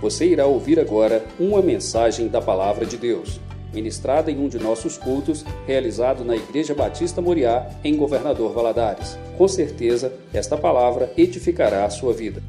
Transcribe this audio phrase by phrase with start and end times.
[0.00, 3.40] Você irá ouvir agora uma mensagem da Palavra de Deus,
[3.74, 9.18] ministrada em um de nossos cultos, realizado na Igreja Batista Moriá, em Governador Valadares.
[9.36, 12.40] Com certeza, esta palavra edificará a sua vida.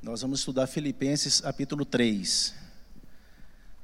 [0.00, 2.54] Nós vamos estudar Filipenses capítulo 3.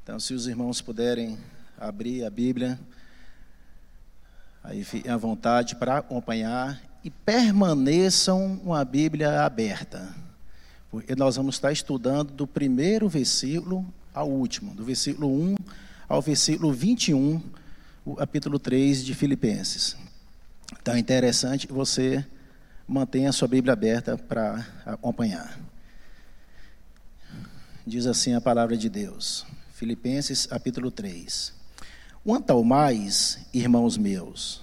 [0.05, 1.37] Então, se os irmãos puderem
[1.77, 2.79] abrir a Bíblia,
[4.63, 10.22] aí fiquem à vontade para acompanhar e permaneçam com a Bíblia aberta.
[10.93, 15.57] Porque nós vamos estar estudando do primeiro versículo ao último, do versículo 1
[16.07, 17.41] ao versículo 21,
[18.05, 19.97] o capítulo 3 de Filipenses.
[20.79, 22.23] Então é interessante que você
[22.87, 25.59] mantenha a sua Bíblia aberta para acompanhar.
[27.87, 31.55] Diz assim a palavra de Deus, Filipenses capítulo 3.
[32.23, 34.61] Quanto ao mais, irmãos meus,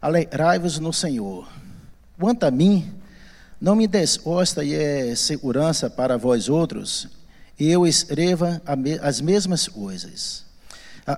[0.00, 1.52] alegrai-vos no Senhor.
[2.16, 2.94] Quanto a mim,
[3.64, 7.08] não me desgosta e é segurança para vós outros,
[7.58, 8.60] eu escreva
[9.00, 10.44] as mesmas coisas.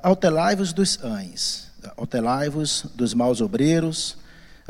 [0.01, 4.17] Autelai-vos dos cães, autelai-vos dos maus obreiros,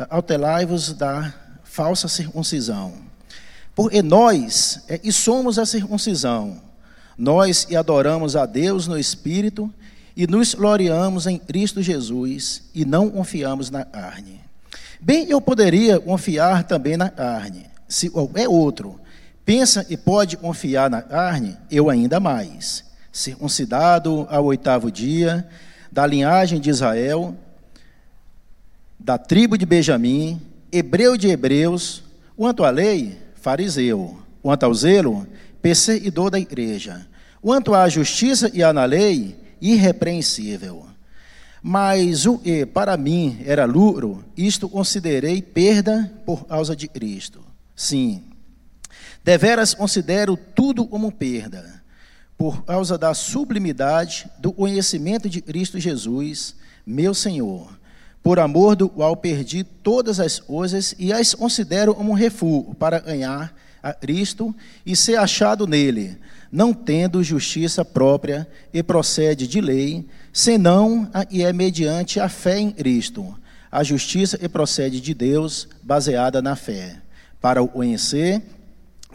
[0.09, 2.95] autelai-vos da falsa circuncisão.
[3.75, 6.63] Porque nós é, e somos a circuncisão,
[7.19, 9.71] nós e adoramos a Deus no Espírito
[10.17, 14.46] e nos gloriamos em Cristo Jesus e não confiamos na carne.
[15.07, 17.67] Bem, eu poderia confiar também na carne.
[17.87, 18.99] Se é outro
[19.45, 22.85] pensa e pode confiar na carne, eu ainda mais.
[23.13, 25.49] Circuncidado ao oitavo dia,
[25.93, 27.37] da linhagem de Israel,
[28.99, 32.03] da tribo de Benjamim, hebreu de hebreus,
[32.37, 35.25] quanto à lei, fariseu, quanto ao zelo,
[35.63, 37.07] perseguidor da igreja,
[37.41, 40.96] quanto à justiça e à lei, irrepreensível.
[41.63, 47.41] Mas o que para mim era lucro, isto considerei perda por causa de Cristo.
[47.75, 48.23] Sim,
[49.25, 51.83] deveras considero tudo como perda,
[52.39, 56.55] por causa da sublimidade do conhecimento de Cristo Jesus,
[56.87, 57.77] meu Senhor,
[58.23, 63.55] por amor do qual perdi todas as coisas e as considero como refúgio para ganhar
[63.83, 64.55] a Cristo
[64.85, 66.19] e ser achado nele,
[66.51, 72.71] não tendo justiça própria e procede de lei, senão e é mediante a fé em
[72.71, 73.35] Cristo,
[73.71, 77.01] a justiça e procede de Deus, baseada na fé,
[77.41, 78.43] para o conhecer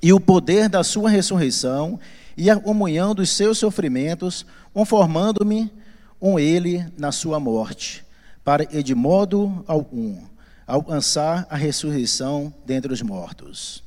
[0.02, 2.00] e o poder da sua ressurreição
[2.36, 5.72] e a comunhão dos seus sofrimentos, conformando-me
[6.20, 8.04] com ele na sua morte,
[8.44, 10.18] para e de modo algum
[10.66, 13.84] alcançar a ressurreição dentre os mortos.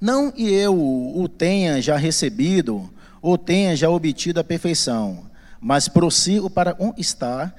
[0.00, 2.90] Não que eu o tenha já recebido
[3.22, 5.24] ou tenha já obtido a perfeição,
[5.60, 7.54] mas prossigo para conquistar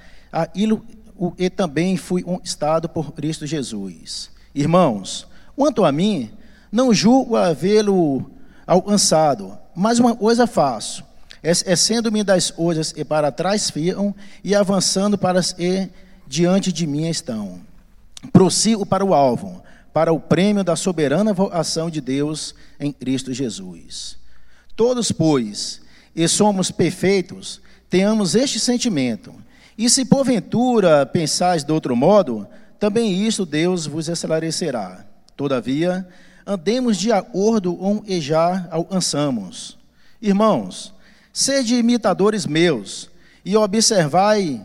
[1.17, 4.29] o que também fui conquistado por Cristo Jesus.
[4.53, 6.31] Irmãos, quanto a mim,
[6.71, 8.29] não julgo havê-lo
[8.65, 11.03] alcançado, mas uma coisa faço,
[11.41, 15.89] esquecendo-me das coisas e para trás fiam, e avançando para as e
[16.27, 17.59] diante de mim estão.
[18.31, 19.61] Prossigo para o alvo,
[19.97, 24.15] para o prêmio da soberana vocação de Deus em Cristo Jesus.
[24.75, 25.81] Todos, pois,
[26.15, 27.59] e somos perfeitos,
[27.89, 29.33] tenhamos este sentimento.
[29.75, 32.47] E se porventura pensais de outro modo,
[32.79, 35.03] também isto Deus vos esclarecerá.
[35.35, 36.07] Todavia,
[36.45, 39.79] andemos de acordo com e já alcançamos.
[40.21, 40.93] Irmãos,
[41.33, 43.09] sede imitadores meus,
[43.43, 44.63] e observai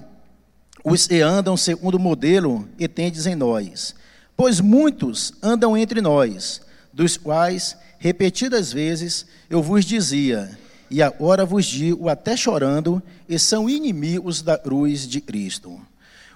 [0.84, 3.94] os que andam segundo o modelo que tendes em nós.
[4.36, 6.60] Pois muitos andam entre nós,
[6.92, 10.58] dos quais, repetidas vezes, eu vos dizia,
[10.90, 15.80] e agora vos digo até chorando, e são inimigos da cruz de Cristo.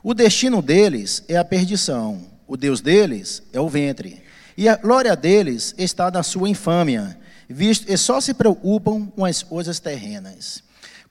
[0.03, 4.23] O destino deles é a perdição, o Deus deles é o ventre,
[4.57, 7.19] e a glória deles está na sua infâmia,
[7.49, 10.63] visto só se preocupam com as coisas terrenas.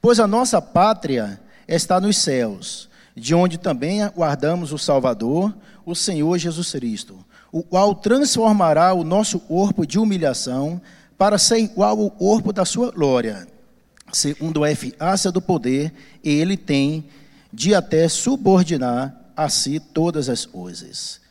[0.02, 6.38] Pois a nossa pátria está nos céus, de onde também aguardamos o Salvador, o Senhor
[6.38, 10.82] Jesus Cristo, o qual transformará o nosso corpo de humilhação
[11.18, 13.48] para ser igual ao corpo da sua glória,
[14.12, 15.94] segundo a eficácia do poder,
[16.24, 17.06] ele tem
[17.54, 21.22] de até subordinar a si todas as coisas.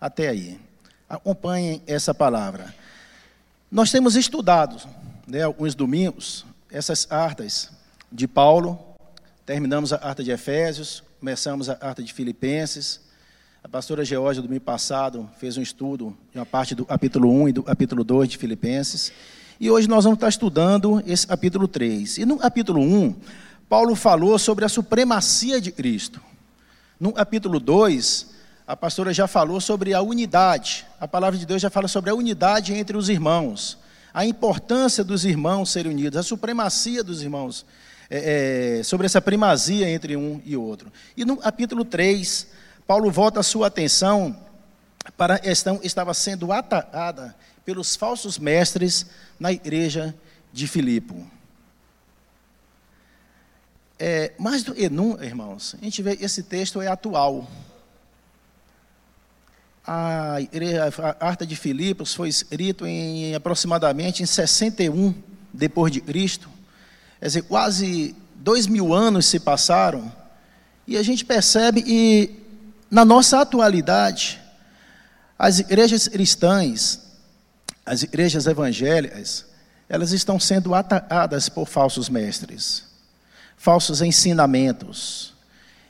[0.00, 0.60] Até aí.
[1.08, 2.74] Acompanhem essa palavra.
[3.70, 4.82] Nós temos estudado,
[5.26, 7.70] né, alguns domingos, essas cartas
[8.10, 8.78] de Paulo.
[9.44, 13.05] Terminamos a carta de Efésios, começamos a carta de Filipenses.
[13.66, 17.52] A pastora Geórgia, domingo passado, fez um estudo de uma parte do capítulo 1 e
[17.52, 19.10] do capítulo 2 de Filipenses.
[19.58, 22.18] E hoje nós vamos estar estudando esse capítulo 3.
[22.18, 23.16] E no capítulo 1,
[23.68, 26.20] Paulo falou sobre a supremacia de Cristo.
[27.00, 28.28] No capítulo 2,
[28.68, 30.86] a pastora já falou sobre a unidade.
[31.00, 33.78] A palavra de Deus já fala sobre a unidade entre os irmãos,
[34.14, 37.66] a importância dos irmãos serem unidos, a supremacia dos irmãos,
[38.08, 40.92] é, é, sobre essa primazia entre um e outro.
[41.16, 42.54] E no capítulo 3,
[42.86, 44.36] Paulo volta a sua atenção
[45.16, 47.34] para a questão que estava sendo atacada
[47.64, 49.06] pelos falsos mestres
[49.40, 50.14] na igreja
[50.52, 51.26] de Filipe.
[53.98, 57.48] É, mais do que nunca, irmãos, a gente vê esse texto é atual.
[59.84, 65.12] A, a Arta de Filipos foi escrito em aproximadamente em 61
[65.52, 66.48] depois de Cristo.
[67.18, 70.12] Quer dizer, quase dois mil anos se passaram
[70.86, 72.45] e a gente percebe que
[72.96, 74.40] na nossa atualidade
[75.38, 77.02] as igrejas cristãs,
[77.84, 79.44] as igrejas evangélicas,
[79.86, 82.86] elas estão sendo atacadas por falsos mestres
[83.58, 85.34] falsos ensinamentos.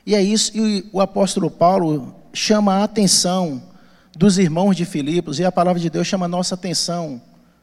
[0.04, 3.62] E é isso que o apóstolo Paulo chama a atenção
[4.16, 7.22] dos irmãos de Filipos, e a palavra de Deus chama a nossa atenção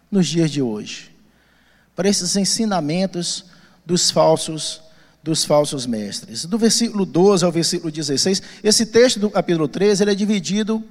[0.10, 1.14] nos dias de hoje,
[1.94, 3.46] para esses ensinamentos
[3.86, 4.82] dos falsos
[5.24, 6.44] dos falsos mestres.
[6.44, 10.84] Do versículo 12 ao versículo 16, esse texto do capítulo 13, ele é dividido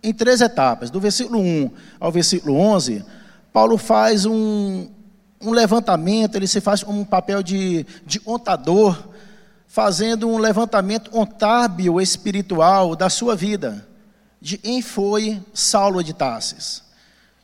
[0.00, 0.90] em três etapas.
[0.90, 3.04] Do versículo 1 ao versículo 11,
[3.52, 4.88] Paulo faz um,
[5.40, 9.08] um levantamento, ele se faz um papel de, de contador,
[9.66, 13.86] fazendo um levantamento contábil espiritual da sua vida,
[14.40, 16.82] de quem foi Saulo de Tarsis,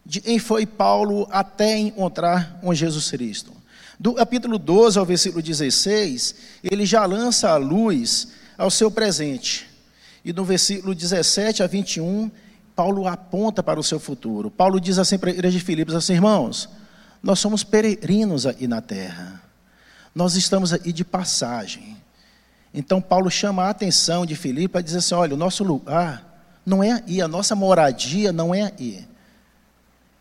[0.04, 3.55] de quem foi Paulo até encontrar com Jesus Cristo.
[3.98, 8.28] Do capítulo 12 ao versículo 16, ele já lança a luz
[8.58, 9.66] ao seu presente.
[10.24, 12.30] E no versículo 17 a 21,
[12.74, 14.50] Paulo aponta para o seu futuro.
[14.50, 16.68] Paulo diz assim para a igreja de Filipos, assim, irmãos,
[17.22, 19.42] nós somos peregrinos aí na terra.
[20.14, 21.96] Nós estamos aí de passagem.
[22.74, 26.24] Então Paulo chama a atenção de Filipe para dizer assim: olha, o nosso lugar
[26.64, 29.06] não é aí, a nossa moradia não é aí.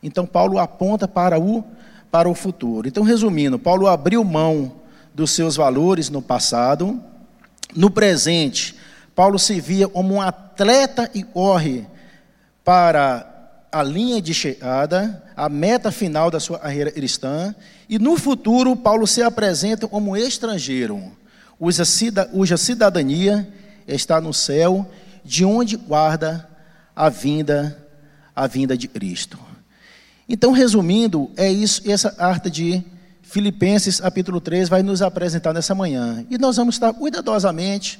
[0.02, 1.64] Então Paulo aponta para o
[2.12, 2.88] para o futuro.
[2.88, 4.74] Então, resumindo, Paulo abriu mão
[5.14, 7.02] dos seus valores no passado,
[7.76, 8.76] no presente,
[9.16, 11.86] Paulo se via como um atleta e corre
[12.64, 13.32] para
[13.72, 17.54] a linha de chegada, a meta final da sua carreira cristã,
[17.90, 21.12] e no futuro Paulo se apresenta como estrangeiro,
[21.58, 23.48] cuja cidadania
[23.88, 24.90] está no céu,
[25.24, 26.48] de onde guarda
[26.96, 27.78] a vinda,
[28.36, 29.38] a vinda de Cristo.
[30.28, 32.84] Então, resumindo, é isso, essa carta de
[33.22, 36.26] Filipenses, capítulo 3, vai nos apresentar nessa manhã.
[36.30, 38.00] E nós vamos estar cuidadosamente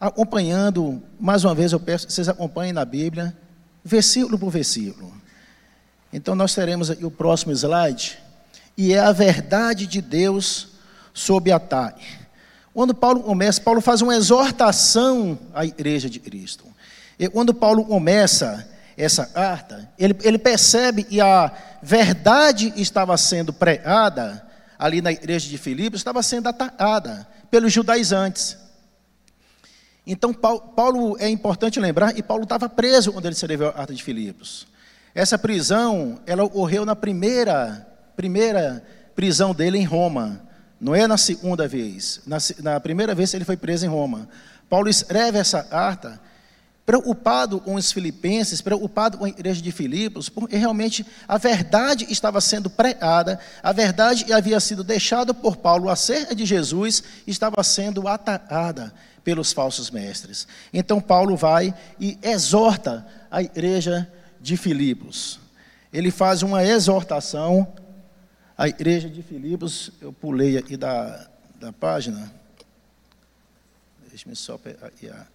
[0.00, 3.36] acompanhando, mais uma vez eu peço que vocês acompanhem na Bíblia,
[3.84, 5.12] versículo por versículo.
[6.12, 8.18] Então nós teremos aqui o próximo slide,
[8.76, 10.68] e é a verdade de Deus
[11.12, 12.06] sob ataque.
[12.72, 16.64] Quando Paulo começa, Paulo faz uma exortação à igreja de Cristo.
[17.18, 18.66] E quando Paulo começa
[19.00, 21.50] essa carta, ele, ele percebe que a
[21.82, 24.46] verdade estava sendo pregada
[24.78, 28.56] ali na igreja de Filipos, estava sendo atacada pelos judaizantes.
[30.06, 34.02] Então, Paulo, é importante lembrar, e Paulo estava preso quando ele escreveu a carta de
[34.02, 34.66] Filipos.
[35.14, 37.86] Essa prisão, ela ocorreu na primeira,
[38.16, 40.40] primeira prisão dele em Roma.
[40.80, 42.20] Não é na segunda vez.
[42.26, 44.28] Na, na primeira vez ele foi preso em Roma.
[44.68, 46.20] Paulo escreve essa carta
[46.90, 52.40] preocupado com os filipenses, preocupado com a igreja de Filipos, porque realmente a verdade estava
[52.40, 58.92] sendo pregada, a verdade havia sido deixada por Paulo acerca de Jesus, estava sendo atacada
[59.22, 60.48] pelos falsos mestres.
[60.72, 65.38] Então Paulo vai e exorta a igreja de Filipos.
[65.92, 67.72] Ele faz uma exortação
[68.58, 69.92] à igreja de Filipos.
[70.00, 72.32] Eu pulei aqui da, da página.
[74.08, 75.28] Deixa-me só pegar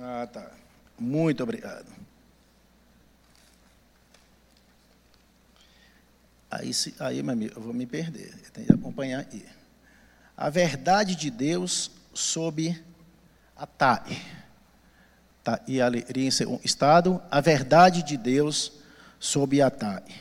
[0.00, 0.50] Ah, tá.
[0.98, 1.86] Muito obrigado.
[6.50, 8.34] Aí, aí meu amigo, eu vou me perder.
[8.52, 9.44] Tenho que acompanhar aí
[10.36, 12.80] a verdade de Deus sob
[13.56, 14.22] ataque.
[15.42, 18.72] Tá, e ali em um estado, a verdade de Deus
[19.18, 20.14] sob ataque.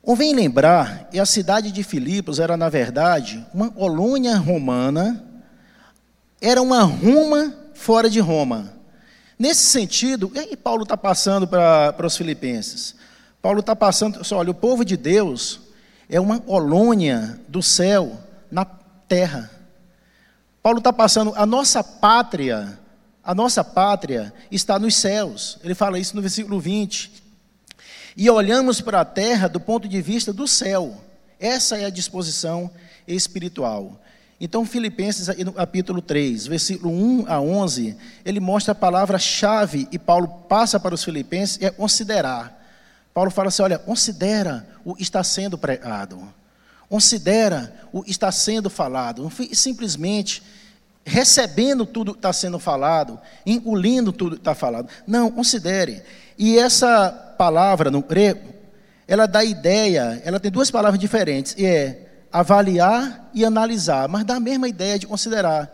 [0.00, 5.24] Convém lembrar que a cidade de Filipos era, na verdade, uma colônia romana,
[6.40, 8.72] era uma Roma fora de Roma.
[9.38, 12.94] Nesse sentido, e aí Paulo está passando para, os filipenses?
[13.42, 15.60] Paulo está passando, olha, o povo de Deus
[16.08, 18.18] é uma colônia do céu
[18.50, 19.50] na terra.
[20.62, 22.78] Paulo está passando, a nossa pátria,
[23.22, 25.58] a nossa pátria está nos céus.
[25.62, 27.22] Ele fala isso no versículo 20.
[28.16, 31.02] E olhamos para a terra do ponto de vista do céu.
[31.38, 32.70] Essa é a disposição
[33.06, 34.00] espiritual.
[34.40, 40.26] Então, Filipenses, no capítulo 3, versículo 1 a 11, ele mostra a palavra-chave e Paulo
[40.48, 42.62] passa para os filipenses, é considerar.
[43.14, 46.20] Paulo fala assim: olha, considera o está sendo pregado,
[46.88, 50.42] considera o que está sendo falado, não simplesmente
[51.06, 54.88] recebendo tudo que está sendo falado, engolindo tudo que está falado.
[55.06, 56.02] Não, considere.
[56.36, 58.52] E essa palavra no grego,
[59.06, 62.03] ela dá ideia, ela tem duas palavras diferentes, e é
[62.34, 65.70] avaliar e analisar, mas dá a mesma ideia de considerar.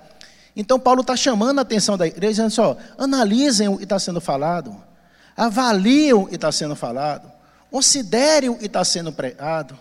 [0.54, 4.20] Então, Paulo está chamando a atenção da igreja, dizendo só, analisem o que está sendo
[4.20, 4.76] falado,
[5.34, 7.32] avaliem o que está sendo falado,
[7.70, 9.74] considerem o que está sendo pregado.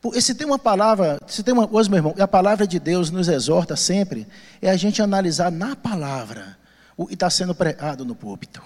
[0.00, 2.78] Porque se tem uma palavra, se tem uma coisa, meu irmão, e a palavra de
[2.78, 4.28] Deus nos exorta sempre,
[4.62, 6.56] é a gente analisar na palavra
[6.96, 8.62] o que está sendo pregado no púlpito.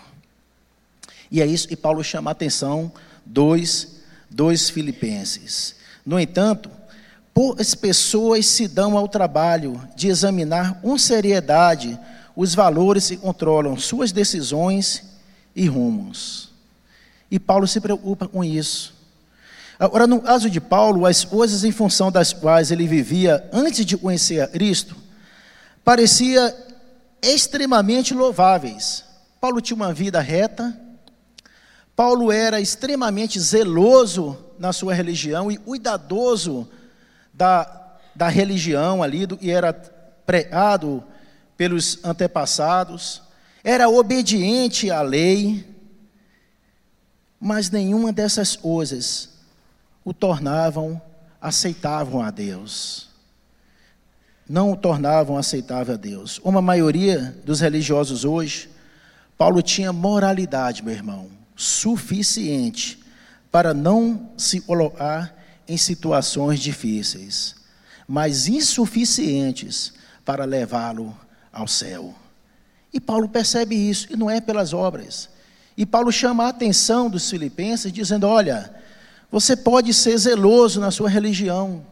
[1.30, 2.92] E é isso que Paulo chama a atenção
[3.24, 3.96] dos,
[4.28, 5.76] dos filipenses.
[6.04, 6.70] No entanto,
[7.58, 11.98] as pessoas se dão ao trabalho de examinar com seriedade
[12.36, 15.02] os valores que controlam suas decisões
[15.54, 16.50] e rumos.
[17.30, 18.94] E Paulo se preocupa com isso.
[19.78, 23.96] Agora, no caso de Paulo, as coisas em função das quais ele vivia antes de
[23.96, 24.96] conhecer Cristo,
[25.84, 26.54] parecia
[27.22, 29.04] extremamente louváveis.
[29.40, 30.78] Paulo tinha uma vida reta,
[31.96, 36.68] Paulo era extremamente zeloso na sua religião e cuidadoso
[37.40, 41.02] da, da religião ali, do era pregado
[41.56, 43.22] pelos antepassados,
[43.64, 45.66] era obediente à lei,
[47.40, 49.30] mas nenhuma dessas coisas
[50.04, 51.00] o tornavam
[51.40, 53.08] aceitável a Deus.
[54.46, 56.38] Não o tornavam aceitável a Deus.
[56.44, 58.68] Uma maioria dos religiosos hoje,
[59.38, 63.02] Paulo tinha moralidade, meu irmão, suficiente
[63.50, 65.39] para não se colocar
[65.70, 67.54] em situações difíceis,
[68.08, 69.92] mas insuficientes
[70.24, 71.16] para levá-lo
[71.52, 72.12] ao céu.
[72.92, 75.28] E Paulo percebe isso, e não é pelas obras.
[75.76, 78.74] E Paulo chama a atenção dos filipenses, dizendo: Olha,
[79.30, 81.86] você pode ser zeloso na sua religião,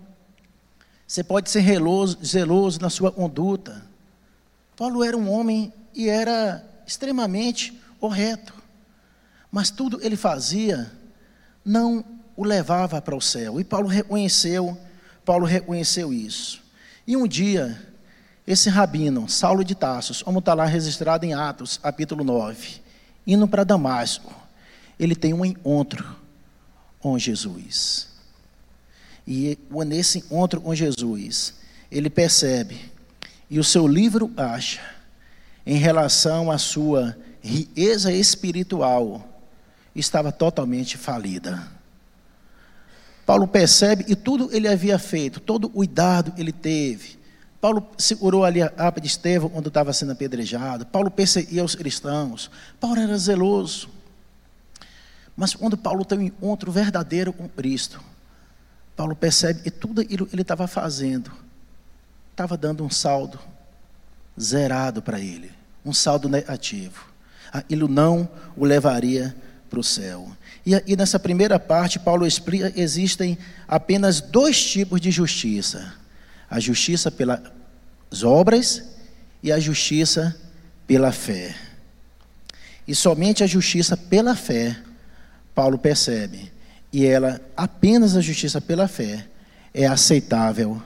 [1.07, 3.87] você pode ser zeloso, zeloso na sua conduta.
[4.77, 8.55] Paulo era um homem e era extremamente correto,
[9.53, 10.91] mas tudo ele fazia
[11.65, 13.61] não o levava para o céu.
[13.61, 14.79] E Paulo reconheceu,
[15.25, 16.63] Paulo reconheceu isso.
[17.05, 17.83] E um dia,
[18.47, 22.81] esse rabino, Saulo de Tarsos, como está lá registrado em Atos, capítulo 9,
[23.27, 24.33] indo para Damasco,
[25.01, 26.17] ele tem um encontro
[27.01, 28.07] com Jesus.
[29.27, 31.55] E nesse encontro com Jesus,
[31.91, 32.93] ele percebe,
[33.51, 34.81] e o seu livro acha,
[35.67, 39.43] em relação à sua riqueza espiritual,
[39.93, 41.78] estava totalmente falida.
[43.29, 47.19] Paulo percebe e tudo ele havia feito, todo o cuidado ele teve.
[47.61, 50.87] Paulo segurou ali a aba de Estevão quando estava sendo apedrejado.
[50.87, 52.51] Paulo perseguia os cristãos.
[52.81, 53.91] Paulo era zeloso.
[55.37, 58.01] Mas quando Paulo tem um encontro verdadeiro com Cristo,
[58.97, 61.31] Paulo percebe que tudo aquilo que ele estava fazendo
[62.31, 63.39] estava dando um saldo
[64.41, 65.53] zerado para ele,
[65.85, 67.13] um saldo negativo.
[67.53, 69.37] Aquilo não o levaria
[69.69, 70.33] para o céu.
[70.69, 75.95] E, e nessa primeira parte, Paulo explica: existem apenas dois tipos de justiça:
[76.51, 77.41] a justiça pelas
[78.23, 78.85] obras
[79.43, 80.39] e a justiça
[80.87, 81.57] pela fé.
[82.87, 84.77] E somente a justiça pela fé,
[85.55, 86.53] Paulo percebe,
[86.93, 89.27] e ela, apenas a justiça pela fé,
[89.73, 90.83] é aceitável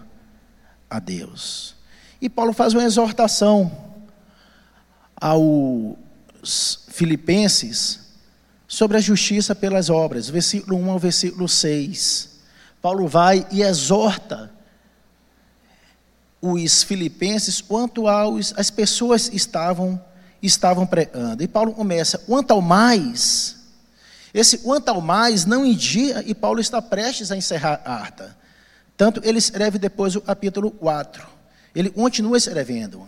[0.89, 1.75] a Deus.
[2.21, 3.99] E Paulo faz uma exortação
[5.17, 8.12] aos filipenses
[8.73, 12.39] sobre a justiça pelas obras, versículo 1 ao versículo 6.
[12.81, 14.51] Paulo vai e exorta
[16.41, 20.03] os filipenses quanto aos as pessoas estavam
[20.43, 21.43] estavam pregando.
[21.43, 23.59] E Paulo começa, quanto ao mais,
[24.33, 28.35] esse quanto ao mais não indica, e Paulo está prestes a encerrar a harta.
[28.97, 31.29] Tanto ele escreve depois o capítulo 4.
[31.75, 33.07] Ele continua escrevendo.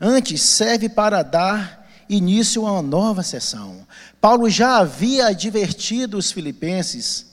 [0.00, 3.86] Antes serve para dar início a uma nova sessão.
[4.20, 7.26] Paulo já havia advertido os filipenses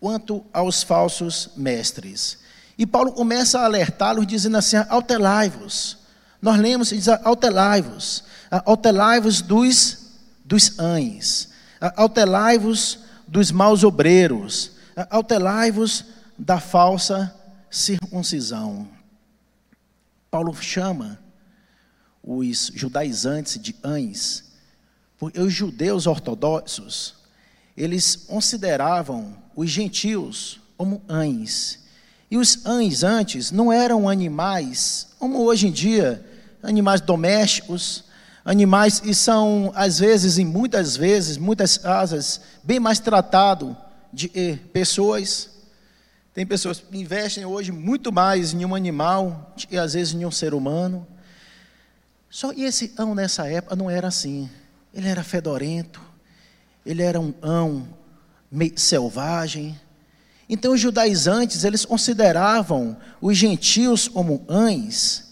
[0.00, 2.38] quanto aos falsos mestres.
[2.78, 5.98] E Paulo começa a alertá-los, dizendo assim: autelai-vos.
[6.40, 8.24] Nós lemos e diz: autelai-vos.
[8.64, 9.98] Autelai-vos dos,
[10.44, 11.50] dos ães.
[11.94, 14.72] Autelai-vos dos maus obreiros.
[15.10, 16.06] Autelai-vos
[16.38, 17.34] da falsa
[17.70, 18.88] circuncisão.
[20.30, 21.18] Paulo chama
[22.22, 24.44] os judaizantes de Ães,
[25.18, 27.14] porque os judeus ortodoxos,
[27.76, 31.78] eles consideravam os gentios como Ães,
[32.30, 36.24] E os cães antes não eram animais, como hoje em dia,
[36.62, 38.04] animais domésticos,
[38.44, 43.76] animais e são às vezes e muitas vezes, muitas casas, bem mais tratado
[44.12, 44.28] de
[44.72, 45.50] pessoas.
[46.32, 50.30] Tem pessoas que investem hoje muito mais em um animal e às vezes em um
[50.30, 51.04] ser humano.
[52.30, 54.48] Só e esse ão nessa época não era assim.
[54.94, 56.00] Ele era fedorento.
[56.86, 57.88] Ele era um ão
[58.50, 59.78] meio selvagem.
[60.48, 65.28] Então os judaizantes, eles consideravam os gentios como ães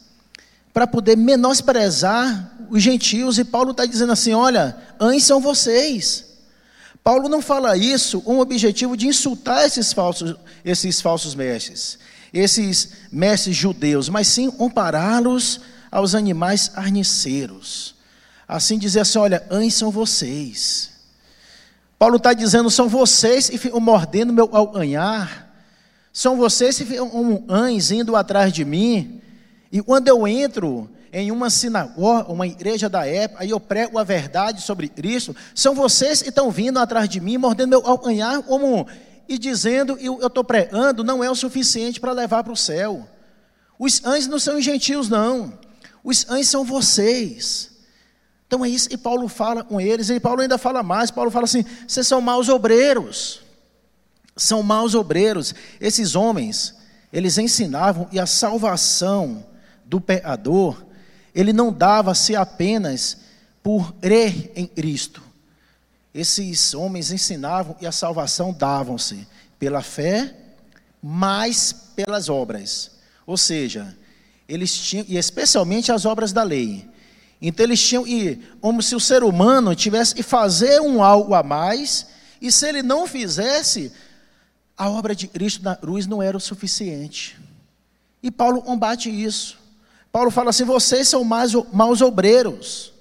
[0.72, 6.24] para poder menosprezar os gentios e Paulo está dizendo assim: olha, ães são vocês.
[7.02, 11.98] Paulo não fala isso com o objetivo de insultar esses falsos, esses falsos mestres,
[12.32, 17.94] esses mestres judeus, mas sim compará-los aos animais arniceiros.
[18.46, 20.90] Assim dizer assim: olha, ães são vocês.
[21.98, 25.52] Paulo está dizendo: são vocês que ficam mordendo meu alcanhar,
[26.12, 29.20] são vocês que ficam ães indo atrás de mim,
[29.70, 34.04] e quando eu entro em uma sinagoga, uma igreja da época, aí eu prego a
[34.04, 38.86] verdade sobre Cristo, são vocês que estão vindo atrás de mim, mordendo meu alcanhar, como,
[39.28, 43.06] e dizendo, eu estou pregando, não é o suficiente para levar para o céu.
[43.78, 45.52] Os anjos não são os gentios, não.
[46.08, 47.70] Os anjos são vocês.
[48.46, 51.44] Então é isso que Paulo fala com eles, e Paulo ainda fala mais, Paulo fala
[51.44, 53.42] assim, vocês são maus obreiros.
[54.34, 55.54] São maus obreiros.
[55.78, 56.74] Esses homens,
[57.12, 59.44] eles ensinavam, e a salvação
[59.84, 60.82] do pecador
[61.34, 63.18] ele não dava-se apenas
[63.62, 65.22] por crer em Cristo.
[66.14, 70.34] Esses homens ensinavam e a salvação davam-se pela fé,
[71.02, 72.92] mais pelas obras.
[73.26, 73.94] Ou seja,
[74.48, 76.88] eles tinham, e especialmente as obras da lei.
[77.40, 81.42] Então eles tinham, e como se o ser humano tivesse que fazer um algo a
[81.42, 82.06] mais,
[82.40, 83.92] e se ele não fizesse,
[84.76, 87.38] a obra de Cristo na cruz não era o suficiente.
[88.22, 89.58] E Paulo combate isso.
[90.10, 92.92] Paulo fala assim: vocês são mais, maus obreiros.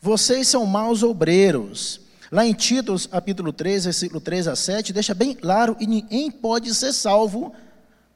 [0.00, 2.00] Vocês são maus obreiros.
[2.30, 6.72] Lá em Títulos, capítulo 3, versículo 3 a 7, deixa bem claro: e ninguém pode
[6.74, 7.52] ser salvo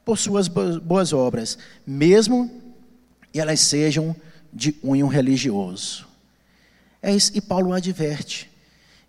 [0.05, 2.51] por suas boas obras, mesmo
[3.31, 4.15] que elas sejam
[4.51, 6.05] de unho religioso.
[7.01, 8.49] É isso, e Paulo adverte.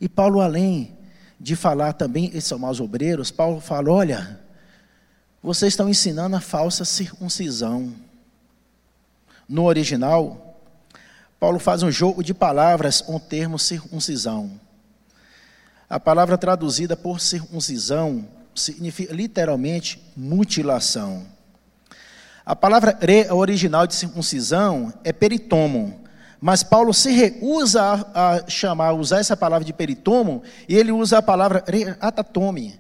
[0.01, 0.97] E Paulo, além
[1.39, 4.41] de falar também, eles são maus obreiros, Paulo fala: olha,
[5.43, 7.93] vocês estão ensinando a falsa circuncisão.
[9.49, 10.59] No original,
[11.39, 14.59] Paulo faz um jogo de palavras com o termo circuncisão.
[15.89, 21.27] A palavra traduzida por circuncisão significa literalmente mutilação.
[22.45, 22.99] A palavra
[23.31, 26.05] original de circuncisão é peritomo,
[26.41, 30.93] mas Paulo se recusa a, a chamar, a usar essa palavra de peritomo, e ele
[30.93, 31.65] usa a palavra
[32.01, 32.79] atatome,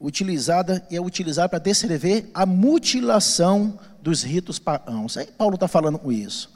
[0.00, 5.16] utilizada e é utilizada para descrever a mutilação dos ritos pagãos.
[5.16, 6.50] Aí Paulo está falando com isso.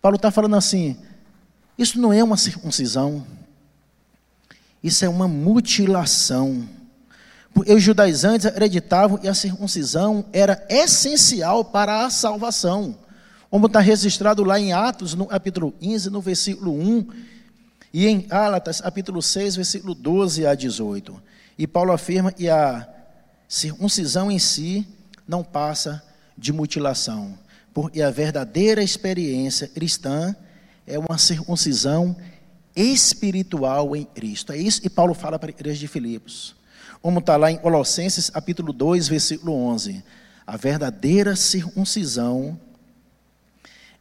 [0.00, 0.96] Paulo está falando assim:
[1.76, 3.26] isso não é uma circuncisão,
[4.82, 6.68] isso é uma mutilação.
[7.54, 12.96] Os judaizantes acreditavam que a circuncisão era essencial para a salvação,
[13.50, 17.06] como está registrado lá em Atos, no capítulo 15, no versículo 1,
[17.92, 21.22] e em Álatas, capítulo 6, versículo 12 a 18.
[21.58, 22.88] E Paulo afirma que a
[23.46, 24.86] circuncisão em si
[25.28, 26.02] não passa
[26.36, 27.38] de mutilação,
[27.74, 30.34] porque a verdadeira experiência cristã
[30.86, 32.16] é uma circuncisão
[32.74, 34.52] espiritual em Cristo.
[34.52, 36.54] É isso que Paulo fala para a igreja de Filipos.
[37.02, 40.04] Como está lá em Colossenses, capítulo 2, versículo 11.
[40.46, 42.58] A verdadeira circuncisão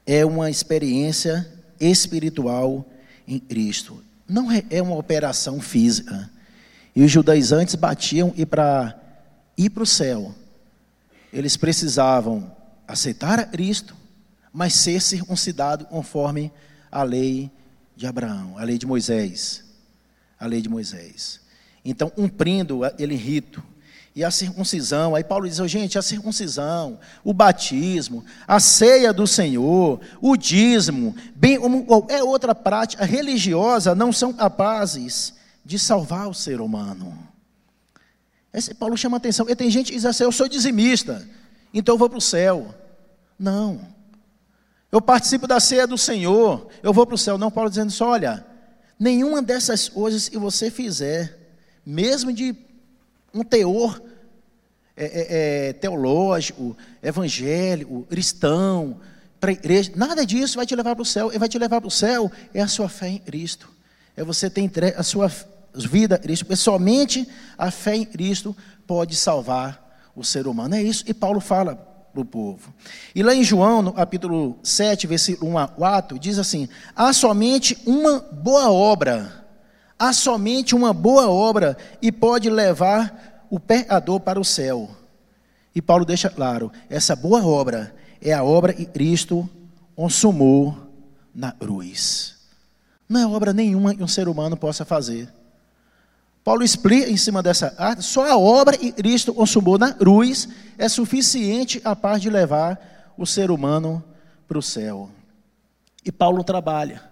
[0.06, 2.86] é uma experiência espiritual
[3.28, 4.04] em Cristo.
[4.30, 6.30] Não é, é uma operação física.
[6.96, 8.96] E os judaizantes batiam e para
[9.58, 10.36] ir para o céu,
[11.34, 12.56] eles precisavam
[12.88, 13.96] aceitar a Cristo,
[14.54, 16.52] mas ser circuncidado conforme
[16.92, 17.50] a lei
[17.96, 19.64] de Abraão, a lei de Moisés.
[20.40, 21.42] A lei de Moisés.
[21.84, 23.64] Então, cumprindo aquele rito,
[24.14, 29.26] e a circuncisão, aí Paulo diz, oh, gente, a circuncisão, o batismo, a ceia do
[29.26, 36.34] Senhor, o dízimo, bem como qualquer outra prática religiosa, não são capazes de salvar o
[36.34, 37.18] ser humano.
[38.54, 39.50] Esse Paulo chama atenção.
[39.50, 41.26] E tem gente que diz assim: eu sou dizimista,
[41.74, 42.76] então eu vou para o céu.
[43.40, 43.80] Não.
[44.92, 47.38] Eu participo da ceia do Senhor, eu vou para o céu.
[47.38, 48.46] Não, Paulo dizendo só: olha,
[49.00, 51.41] nenhuma dessas coisas que você fizer,
[51.86, 52.56] mesmo de
[53.34, 54.02] um teor
[54.96, 59.00] é, é, é, teológico, evangélico, cristão,
[59.40, 61.32] para igreja, nada disso vai te levar para o céu.
[61.34, 63.70] E vai te levar para o céu é a sua fé em Cristo.
[64.16, 65.32] É você ter a sua
[65.74, 70.76] vida a Cristo, porque somente a fé em Cristo pode salvar o ser humano.
[70.76, 71.04] É isso.
[71.08, 72.74] E Paulo fala para o povo.
[73.16, 77.78] E lá em João, no capítulo 7, versículo 1 a 4, diz assim: há somente
[77.86, 79.41] uma boa obra,
[80.02, 84.90] há somente uma boa obra e pode levar o pecador para o céu.
[85.76, 89.48] E Paulo deixa claro: essa boa obra é a obra que Cristo
[89.96, 90.76] consumou
[91.36, 92.36] na cruz.
[93.08, 95.30] Não é obra nenhuma que um ser humano possa fazer.
[96.44, 100.90] Paulo explica em cima dessa arte, só a obra que Cristo consumou na cruz é
[100.90, 104.04] suficiente a par de levar o ser humano
[104.48, 105.12] para o céu.
[106.04, 107.11] E Paulo trabalha,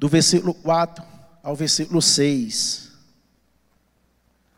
[0.00, 1.04] do versículo 4
[1.42, 2.88] ao versículo 6,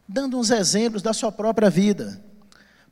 [0.07, 2.23] dando uns exemplos da sua própria vida.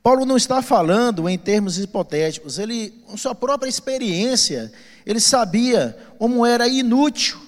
[0.03, 4.73] Paulo não está falando em termos hipotéticos, ele, com sua própria experiência,
[5.07, 7.41] ele sabia como era inútil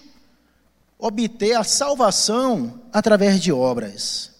[0.96, 4.30] obter a salvação através de obras.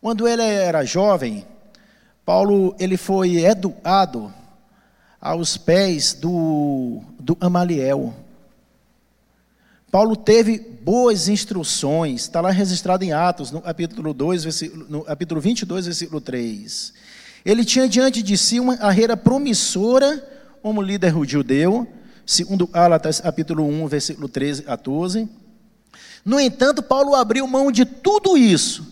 [0.00, 1.46] Quando ele era jovem,
[2.24, 4.34] Paulo ele foi educado
[5.20, 8.23] aos pés do, do Amaliel.
[9.94, 15.86] Paulo teve boas instruções, está lá registrado em Atos, no capítulo, 2, no capítulo 22,
[15.86, 16.92] versículo 3.
[17.44, 20.18] Ele tinha diante de si uma carreira promissora
[20.60, 21.86] como líder judeu,
[22.26, 25.28] segundo Gálatas, capítulo 1, versículo 13 a 14
[26.24, 28.86] no entanto, Paulo abriu mão de tudo isso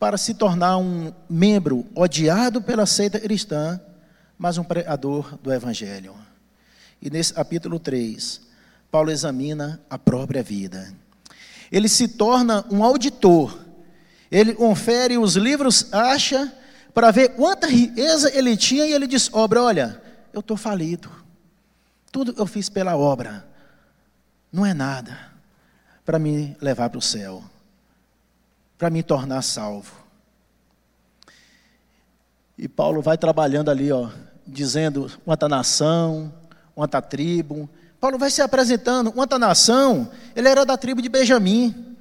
[0.00, 3.78] para se tornar um membro odiado pela seita cristã,
[4.38, 6.14] mas um pregador do Evangelho.
[7.00, 8.51] E nesse capítulo 3,
[8.92, 10.94] Paulo examina a própria vida.
[11.70, 13.58] Ele se torna um auditor.
[14.30, 16.52] Ele confere os livros, acha,
[16.92, 21.10] para ver quanta riqueza ele tinha, e ele diz: Obra, olha, eu estou falido.
[22.12, 23.48] Tudo eu fiz pela obra.
[24.52, 25.18] Não é nada
[26.04, 27.42] para me levar para o céu,
[28.76, 30.04] para me tornar salvo.
[32.58, 34.10] E Paulo vai trabalhando ali, ó,
[34.46, 36.30] dizendo quanta nação,
[36.74, 37.70] quanta tribo.
[38.02, 41.96] Paulo vai se apresentando, quanta nação, ele era da tribo de Benjamim.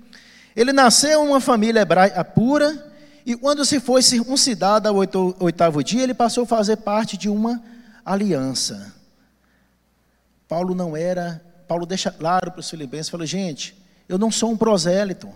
[0.55, 2.91] Ele nasceu em uma família hebraica pura,
[3.23, 7.61] e quando se foi circuncidado ao oitavo dia, ele passou a fazer parte de uma
[8.03, 8.91] aliança.
[10.47, 14.57] Paulo não era, Paulo deixa claro para os filipenses, fala, gente, eu não sou um
[14.57, 15.29] prosélito.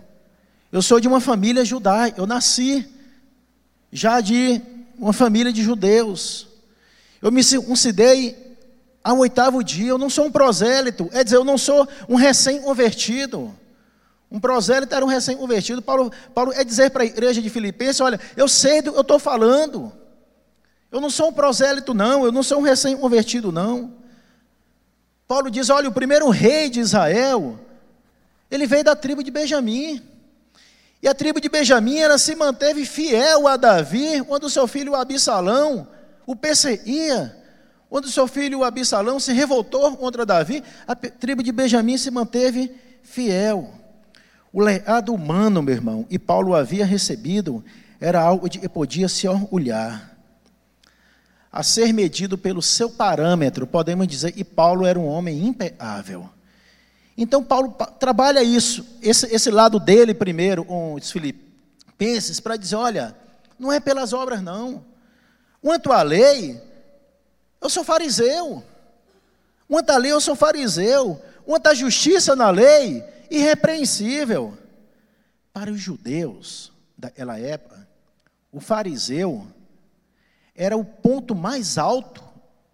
[0.72, 2.20] Eu sou de uma família judaica.
[2.20, 2.90] Eu nasci
[3.92, 4.60] já de
[4.98, 6.48] uma família de judeus.
[7.22, 8.45] Eu me circuncidei
[9.06, 9.90] ao oitavo dia.
[9.90, 11.08] Eu não sou um prosélito.
[11.14, 13.56] É dizer, eu não sou um recém-convertido.
[14.32, 15.80] Um prosélito era um recém-convertido.
[15.80, 19.02] Paulo, Paulo é dizer para a igreja de Filipenses: olha, eu sei do que eu
[19.02, 19.94] estou falando.
[20.92, 22.26] Eu não sou um prosélito, não.
[22.26, 23.94] Eu não sou um recém-convertido, não.
[25.28, 27.60] Paulo diz: olha, o primeiro rei de Israel
[28.50, 30.02] ele veio da tribo de Benjamim.
[31.02, 35.88] E a tribo de Benjamim ela se manteve fiel a Davi quando seu filho Absalão
[36.26, 37.45] o perseguia.
[37.90, 42.72] Quando seu filho Absalão se revoltou contra Davi, a tribo de Benjamim se manteve
[43.04, 43.72] fiel.
[44.52, 47.64] O legado humano, meu irmão, e Paulo havia recebido,
[48.00, 50.16] era algo de que podia se orgulhar.
[51.52, 56.30] A ser medido pelo seu parâmetro, podemos dizer que Paulo era um homem impecável.
[57.18, 63.16] Então Paulo trabalha isso, esse, esse lado dele primeiro com os filipenses, para dizer, olha,
[63.58, 64.84] não é pelas obras não.
[65.62, 66.62] Quanto à lei,
[67.66, 68.64] eu sou fariseu.
[69.68, 71.22] Quanto à lei, eu sou fariseu.
[71.44, 74.56] Quanto à justiça na lei, irrepreensível.
[75.52, 77.88] Para os judeus daquela época,
[78.52, 79.48] o fariseu
[80.54, 82.24] era o ponto mais alto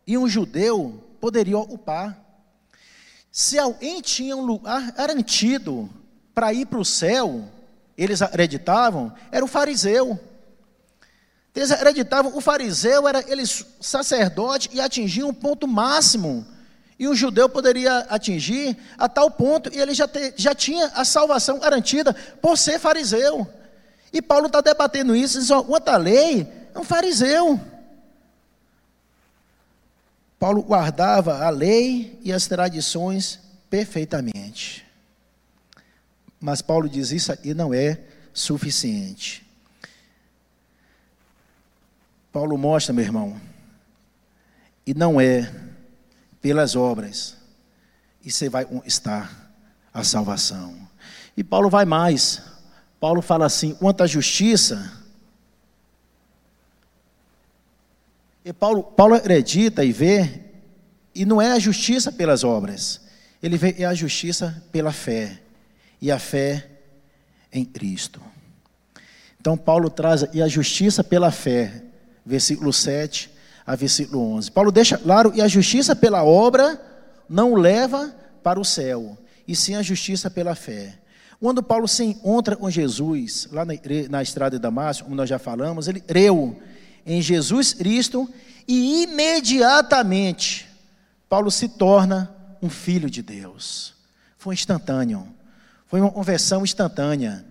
[0.06, 2.20] e um judeu poderia ocupar.
[3.32, 5.90] Se alguém tinha um lugar garantido
[6.34, 7.48] para ir para o céu,
[7.98, 10.20] eles acreditavam, era o fariseu.
[11.54, 13.44] Eles acreditavam, o fariseu era ele
[13.80, 16.46] sacerdote e atingia um ponto máximo.
[16.98, 21.04] E o judeu poderia atingir a tal ponto, e ele já, te, já tinha a
[21.04, 23.48] salvação garantida por ser fariseu.
[24.14, 27.60] E Paulo está debatendo isso, diz, ó, à lei, é um fariseu.
[30.40, 34.86] Paulo guardava a lei e as tradições perfeitamente.
[36.40, 38.00] Mas Paulo diz isso aqui não é
[38.34, 39.46] suficiente.
[42.32, 43.40] Paulo mostra, meu irmão,
[44.86, 45.52] e não é
[46.42, 47.38] pelas obras,
[48.24, 49.52] e você vai estar
[49.94, 50.76] a salvação.
[51.36, 52.42] E Paulo vai mais.
[53.00, 55.02] Paulo fala assim: quanto à justiça,
[58.44, 60.42] E Paulo, Paulo acredita e vê,
[61.14, 63.02] e não é a justiça pelas obras,
[63.42, 65.40] ele vê é a justiça pela fé,
[66.02, 66.68] e a fé
[67.54, 68.22] em Cristo.
[69.40, 71.84] Então, Paulo traz e a justiça pela fé,
[72.26, 73.32] versículo 7
[73.66, 74.52] a versículo 11.
[74.52, 76.82] Paulo deixa claro: e a justiça pela obra
[77.30, 80.98] não leva para o céu, e sim a justiça pela fé.
[81.40, 83.74] Quando Paulo se encontra com Jesus, lá na,
[84.10, 86.60] na estrada de Damasco, como nós já falamos, ele creu
[87.04, 88.30] em Jesus Cristo
[88.68, 90.70] e imediatamente
[91.28, 92.30] Paulo se torna
[92.62, 93.96] um filho de Deus.
[94.38, 95.28] Foi instantâneo,
[95.88, 97.44] foi uma conversão instantânea.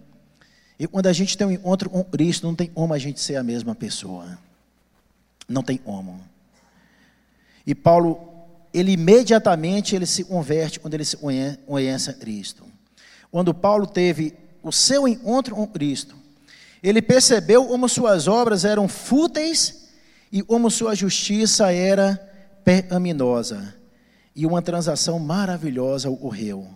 [0.79, 3.37] E quando a gente tem um encontro com Cristo, não tem como a gente ser
[3.37, 4.39] a mesma pessoa.
[5.51, 6.21] Não tem como.
[7.67, 8.21] E Paulo,
[8.73, 11.17] ele imediatamente ele se converte quando ele se
[11.67, 12.65] conhece a Cristo.
[13.33, 14.33] Quando Paulo teve
[14.63, 16.15] o seu encontro com Cristo,
[16.81, 19.89] ele percebeu como suas obras eram fúteis
[20.31, 22.17] e como sua justiça era
[22.65, 23.75] pecaminosa.
[24.37, 26.69] E uma transação maravilhosa ocorreu.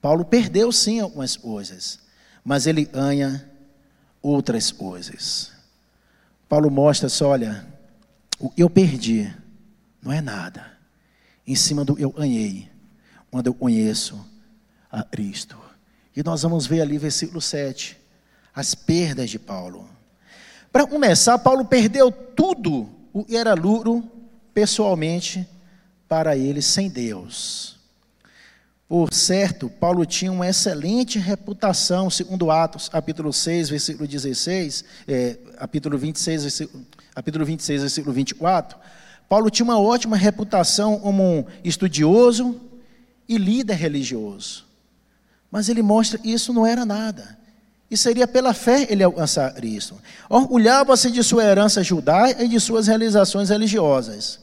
[0.00, 1.98] Paulo perdeu sim algumas coisas,
[2.42, 3.46] mas ele ganha
[4.22, 5.52] outras coisas.
[6.48, 7.77] Paulo mostra só, olha,
[8.38, 9.32] o eu perdi
[10.02, 10.64] não é nada.
[11.46, 12.68] Em cima do eu ganhei,
[13.30, 14.24] quando eu conheço
[14.90, 15.58] a Cristo.
[16.14, 17.98] E nós vamos ver ali versículo 7,
[18.54, 19.88] as perdas de Paulo.
[20.70, 24.04] Para começar, Paulo perdeu tudo o que era lucro
[24.52, 25.46] pessoalmente
[26.08, 27.78] para ele sem Deus.
[28.88, 35.98] Por certo, Paulo tinha uma excelente reputação, segundo Atos, capítulo 6, versículo 16, é, capítulo
[35.98, 36.86] 26, versículo,
[37.18, 38.78] capítulo 26, versículo 24.
[39.28, 42.60] Paulo tinha uma ótima reputação como um estudioso
[43.28, 44.64] e líder religioso.
[45.50, 47.36] Mas ele mostra que isso não era nada.
[47.90, 49.96] E seria pela fé ele alcançar Cristo.
[50.30, 54.38] Orgulhava-se de sua herança judaica e de suas realizações religiosas.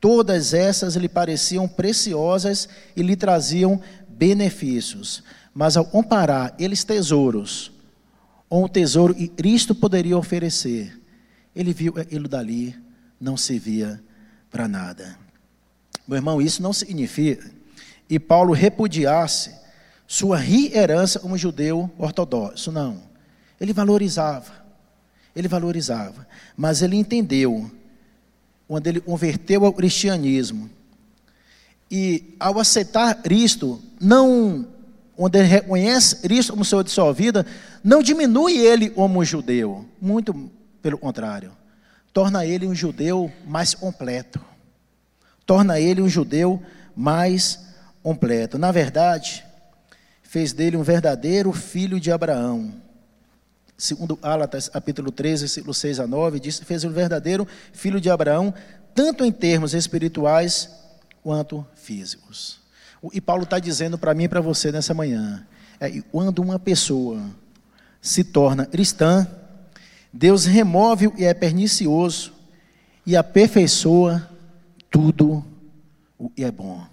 [0.00, 5.24] Todas essas lhe pareciam preciosas e lhe traziam benefícios.
[5.52, 7.72] Mas ao comparar eles tesouros,
[8.48, 11.02] ou o tesouro que Cristo poderia oferecer,
[11.54, 12.76] ele viu aquilo dali,
[13.20, 14.02] não servia
[14.50, 15.18] para nada.
[16.06, 17.50] Meu irmão, isso não significa
[18.08, 19.50] e Paulo repudiasse
[20.06, 23.02] sua herança como judeu ortodoxo, não.
[23.60, 24.52] Ele valorizava,
[25.34, 27.70] ele valorizava, mas ele entendeu
[28.68, 30.70] quando ele converteu ao cristianismo.
[31.90, 34.66] E ao aceitar Cristo, não,
[35.16, 37.46] quando ele reconhece Cristo como Senhor de sua vida,
[37.82, 40.50] não diminui ele como judeu, muito
[40.84, 41.50] pelo contrário,
[42.12, 44.38] torna ele um judeu mais completo,
[45.46, 46.62] torna ele um judeu
[46.94, 47.58] mais
[48.02, 48.58] completo.
[48.58, 49.42] Na verdade,
[50.22, 52.74] fez dele um verdadeiro filho de Abraão
[53.78, 58.52] segundo Álatas, capítulo 13, versículo 6 a 9, diz fez um verdadeiro filho de Abraão,
[58.94, 60.68] tanto em termos espirituais
[61.22, 62.60] quanto físicos.
[63.10, 65.46] E Paulo está dizendo para mim e para você nessa manhã,
[65.80, 67.22] é, quando uma pessoa
[68.02, 69.26] se torna cristã,
[70.16, 72.32] Deus remove o que é pernicioso
[73.04, 74.30] e aperfeiçoa
[74.88, 75.44] tudo
[76.16, 76.86] o que é bom.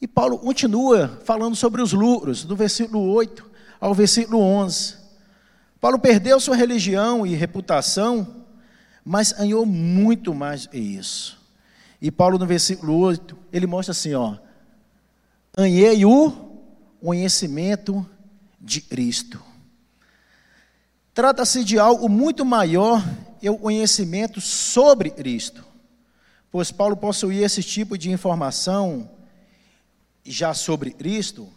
[0.00, 3.48] E Paulo continua falando sobre os lucros, do versículo 8
[3.80, 4.96] ao versículo 11.
[5.80, 8.44] Paulo perdeu sua religião e reputação,
[9.04, 11.38] mas ganhou muito mais que isso.
[12.00, 14.36] E Paulo, no versículo 8, ele mostra assim: ó,
[15.56, 16.32] ganhei o
[17.00, 18.04] conhecimento
[18.60, 19.51] de Cristo.
[21.14, 23.02] Trata-se de algo muito maior,
[23.42, 25.64] é o conhecimento sobre Cristo.
[26.50, 29.10] Pois Paulo possuía esse tipo de informação
[30.24, 31.48] já sobre Cristo.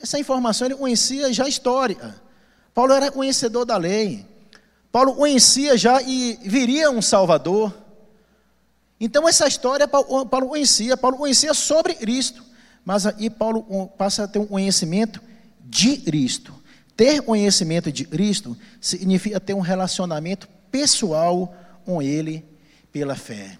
[0.00, 2.20] Essa informação ele conhecia já história.
[2.72, 4.24] Paulo era conhecedor da lei.
[4.90, 7.74] Paulo conhecia já e viria um Salvador.
[9.00, 10.96] Então, essa história Paulo conhecia.
[10.96, 12.42] Paulo conhecia sobre Cristo.
[12.84, 15.20] Mas aí Paulo passa a ter um conhecimento
[15.60, 16.57] de Cristo.
[16.98, 22.44] Ter conhecimento de Cristo significa ter um relacionamento pessoal com Ele
[22.92, 23.56] pela fé.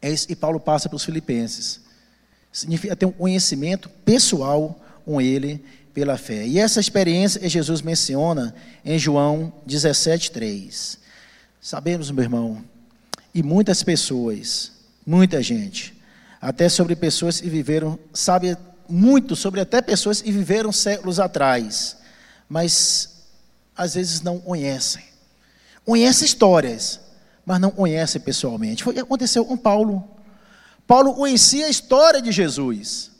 [0.00, 1.82] É isso que Paulo passa para os filipenses.
[2.50, 6.46] Significa ter um conhecimento pessoal com Ele pela fé.
[6.46, 10.96] E essa experiência Jesus menciona em João 17:3.
[11.60, 12.64] Sabemos, meu irmão,
[13.34, 14.72] e muitas pessoas,
[15.06, 15.94] muita gente,
[16.40, 18.56] até sobre pessoas que viveram, sabe
[18.88, 21.98] muito sobre até pessoas que viveram séculos atrás,
[22.48, 23.26] mas
[23.76, 25.04] às vezes não conhecem.
[25.84, 27.00] Conhecem histórias,
[27.44, 28.82] mas não conhecem pessoalmente.
[28.82, 30.02] Foi o que aconteceu com Paulo.
[30.86, 33.10] Paulo conhecia a história de Jesus,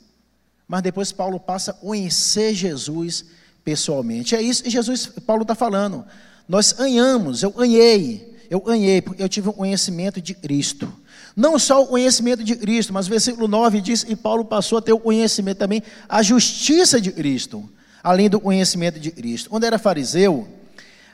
[0.67, 3.25] mas depois Paulo passa a conhecer Jesus
[3.63, 4.35] pessoalmente.
[4.35, 6.05] É isso que Jesus, Paulo está falando.
[6.47, 10.91] Nós ganhamos, eu ganhei, eu ganhei, porque eu tive um conhecimento de Cristo.
[11.35, 14.81] Não só o conhecimento de Cristo, mas o versículo 9 diz que Paulo passou a
[14.81, 17.69] ter o conhecimento também, a justiça de Cristo,
[18.09, 19.49] além do conhecimento de Cristo.
[19.49, 20.47] Quando era fariseu,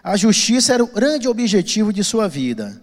[0.04, 2.82] A justiça era o grande objetivo de sua vida,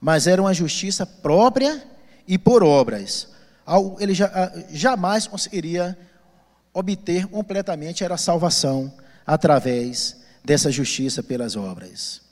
[0.00, 1.84] mas era uma justiça própria
[2.26, 3.28] e por obras.
[4.00, 4.14] Ele
[4.70, 5.96] jamais conseguiria
[6.72, 8.90] obter completamente era a salvação
[9.26, 12.22] através dessa justiça pelas obras.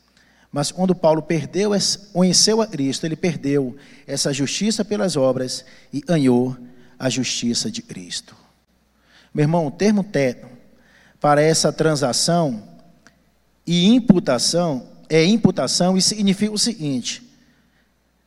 [0.51, 1.73] Mas quando Paulo perdeu,
[2.13, 6.57] conheceu a Cristo, ele perdeu essa justiça pelas obras e ganhou
[6.99, 8.35] a justiça de Cristo.
[9.35, 10.57] Meu irmão, o termo técnico
[11.21, 12.63] para essa transação
[13.67, 17.23] e imputação é imputação e significa o seguinte: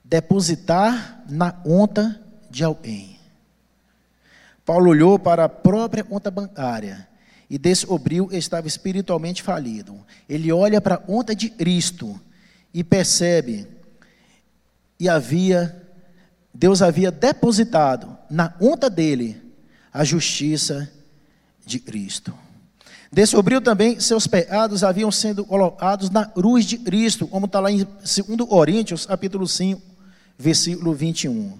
[0.03, 3.17] depositar na conta de alguém.
[4.65, 7.07] Paulo olhou para a própria conta bancária
[7.49, 9.99] e descobriu que estava espiritualmente falido.
[10.27, 12.19] Ele olha para a conta de Cristo
[12.73, 13.67] e percebe
[14.99, 15.81] e havia
[16.53, 19.41] Deus havia depositado na conta dele
[19.91, 20.89] a justiça
[21.65, 22.42] de Cristo.
[23.13, 27.77] Descobriu também seus pecados haviam sido colocados na cruz de Cristo, como está lá em
[27.77, 29.79] 2 Coríntios, capítulo 5,
[30.35, 31.55] versículo 21.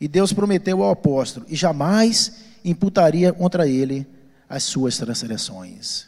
[0.00, 2.32] E Deus prometeu ao apóstolo, e jamais
[2.64, 4.04] imputaria contra ele
[4.48, 6.06] as suas transgressões.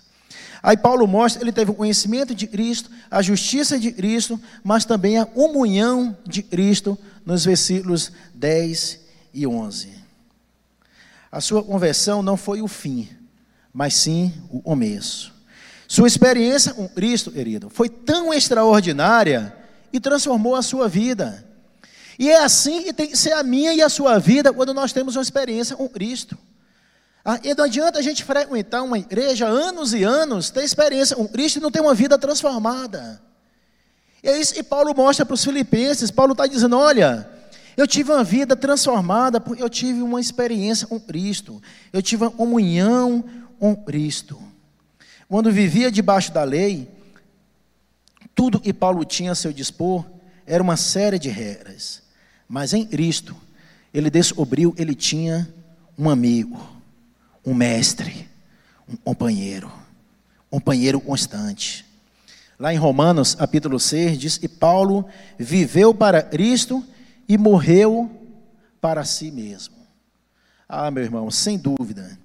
[0.60, 5.16] Aí Paulo mostra, ele teve o conhecimento de Cristo, a justiça de Cristo, mas também
[5.16, 8.98] a comunhão de Cristo, nos versículos 10
[9.32, 9.90] e 11.
[11.30, 13.08] A sua conversão não foi o fim,
[13.72, 15.32] mas sim o começo.
[15.88, 19.54] Sua experiência com Cristo, querido, foi tão extraordinária
[19.92, 21.46] e transformou a sua vida.
[22.18, 24.92] E é assim que tem que ser a minha e a sua vida quando nós
[24.92, 26.36] temos uma experiência com Cristo.
[27.24, 31.28] Ah, e não adianta a gente frequentar uma igreja anos e anos, ter experiência com
[31.28, 33.22] Cristo e não ter uma vida transformada.
[34.22, 36.10] E é isso que Paulo mostra para os filipenses.
[36.10, 37.28] Paulo está dizendo: olha,
[37.76, 41.62] eu tive uma vida transformada porque eu tive uma experiência com Cristo.
[41.92, 43.24] Eu tive uma comunhão
[43.58, 44.38] com Cristo.
[45.28, 46.88] Quando vivia debaixo da lei,
[48.34, 50.04] tudo que Paulo tinha a seu dispor
[50.46, 52.02] era uma série de regras.
[52.46, 53.34] Mas em Cristo,
[53.94, 55.48] ele descobriu ele tinha
[55.98, 56.60] um amigo,
[57.44, 58.28] um mestre,
[58.86, 59.72] um companheiro,
[60.50, 61.86] um companheiro constante.
[62.58, 65.06] Lá em Romanos, capítulo 6, diz que Paulo
[65.38, 66.84] viveu para Cristo
[67.28, 68.10] e morreu
[68.80, 69.74] para si mesmo.
[70.68, 72.18] Ah, meu irmão, sem dúvida,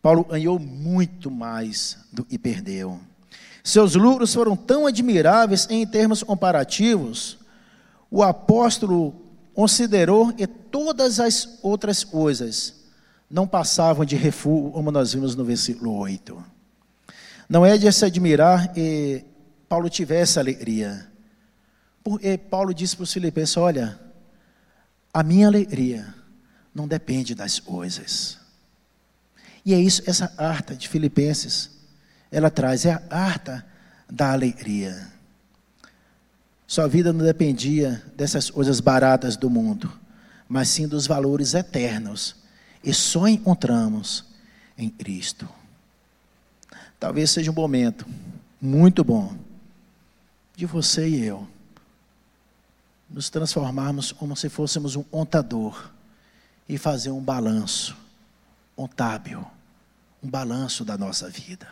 [0.00, 3.00] Paulo ganhou muito mais do que perdeu.
[3.62, 7.38] Seus lucros foram tão admiráveis em termos comparativos,
[8.10, 9.14] o apóstolo
[9.52, 12.74] considerou que todas as outras coisas
[13.30, 16.42] não passavam de refúgio, como nós vimos no versículo 8.
[17.48, 19.24] Não é de se admirar que
[19.68, 21.06] Paulo tivesse alegria,
[22.02, 23.98] porque Paulo disse para os filipenses: Olha,
[25.12, 26.14] a minha alegria
[26.74, 28.38] não depende das coisas.
[29.64, 31.70] E é isso, essa harta de Filipenses,
[32.30, 33.66] ela traz, é a harta
[34.08, 35.08] da alegria.
[36.66, 39.90] Sua vida não dependia dessas coisas baratas do mundo,
[40.48, 42.36] mas sim dos valores eternos.
[42.84, 44.24] E só encontramos
[44.76, 45.48] em Cristo.
[47.00, 48.06] Talvez seja um momento
[48.60, 49.36] muito bom
[50.54, 51.48] de você e eu
[53.10, 55.90] nos transformarmos como se fôssemos um contador
[56.68, 57.96] e fazer um balanço
[58.76, 59.44] contábil
[60.22, 61.68] um balanço da nossa vida.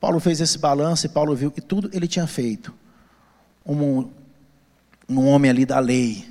[0.00, 2.72] Paulo fez esse balanço e Paulo viu que tudo ele tinha feito,
[3.66, 4.08] um,
[5.08, 6.28] um homem ali da lei,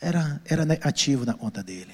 [0.00, 1.92] era, era negativo na conta dele.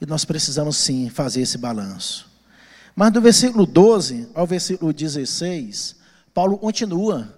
[0.00, 2.30] E nós precisamos sim fazer esse balanço.
[2.94, 5.96] Mas do versículo 12 ao versículo 16,
[6.34, 7.36] Paulo continua.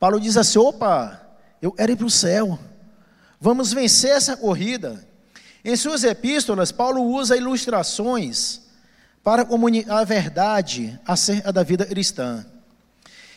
[0.00, 1.25] Paulo diz assim: opa,
[1.60, 2.58] eu quero ir para o céu.
[3.40, 5.04] Vamos vencer essa corrida.
[5.64, 8.62] Em suas epístolas, Paulo usa ilustrações
[9.22, 12.46] para comunicar a verdade acerca da vida cristã.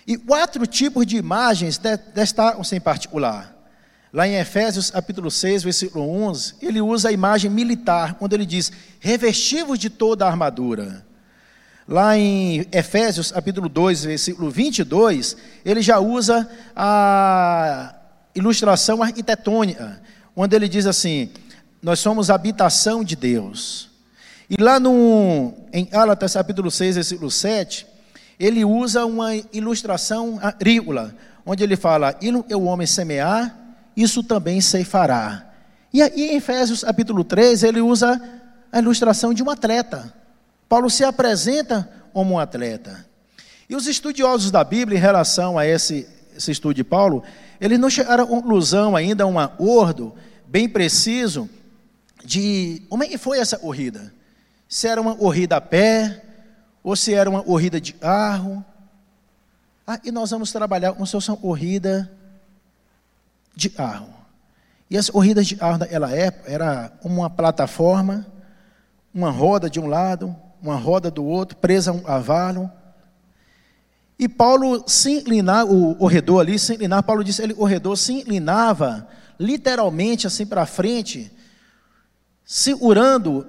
[0.05, 1.79] E quatro tipos de imagens
[2.13, 3.55] destacam-se em particular.
[4.11, 8.71] Lá em Efésios capítulo 6, versículo 11, ele usa a imagem militar, quando ele diz,
[8.99, 11.05] revestivos de toda a armadura.
[11.87, 17.98] Lá em Efésios capítulo 2, versículo 22, ele já usa a
[18.39, 20.01] ilustração arquitetônica,
[20.33, 21.29] quando ele diz assim,
[21.81, 23.89] nós somos habitação de Deus.
[24.49, 27.85] E lá no, em Gálatas capítulo 6, versículo 7,
[28.39, 31.13] ele usa uma ilustração agrícola,
[31.45, 33.55] onde ele fala, e o homem semear,
[33.95, 35.45] isso também ceifará.
[35.93, 38.21] E aí em Efésios capítulo 3, ele usa
[38.71, 40.13] a ilustração de um atleta.
[40.67, 43.05] Paulo se apresenta como um atleta.
[43.69, 47.23] E os estudiosos da Bíblia, em relação a esse, esse estudo de Paulo,
[47.59, 50.13] eles não chegaram a conclusão ainda, um acordo
[50.47, 51.49] bem preciso
[52.23, 54.13] de como é que foi essa corrida
[54.69, 56.21] se era uma corrida a pé,
[56.83, 58.63] ou se era uma corrida de carro.
[59.85, 62.09] Ah, e nós vamos trabalhar fosse uma corrida
[63.55, 64.13] de carro.
[64.87, 68.27] E as corridas de carro daquela época era uma plataforma,
[69.11, 72.71] uma roda de um lado, uma roda do outro, presa a um cavalo.
[74.19, 78.11] E Paulo se inclinava, o corredor ali se inclinava, Paulo disse, ele, o corredor se
[78.11, 79.07] inclinava
[79.39, 81.31] literalmente assim para frente,
[82.43, 83.47] segurando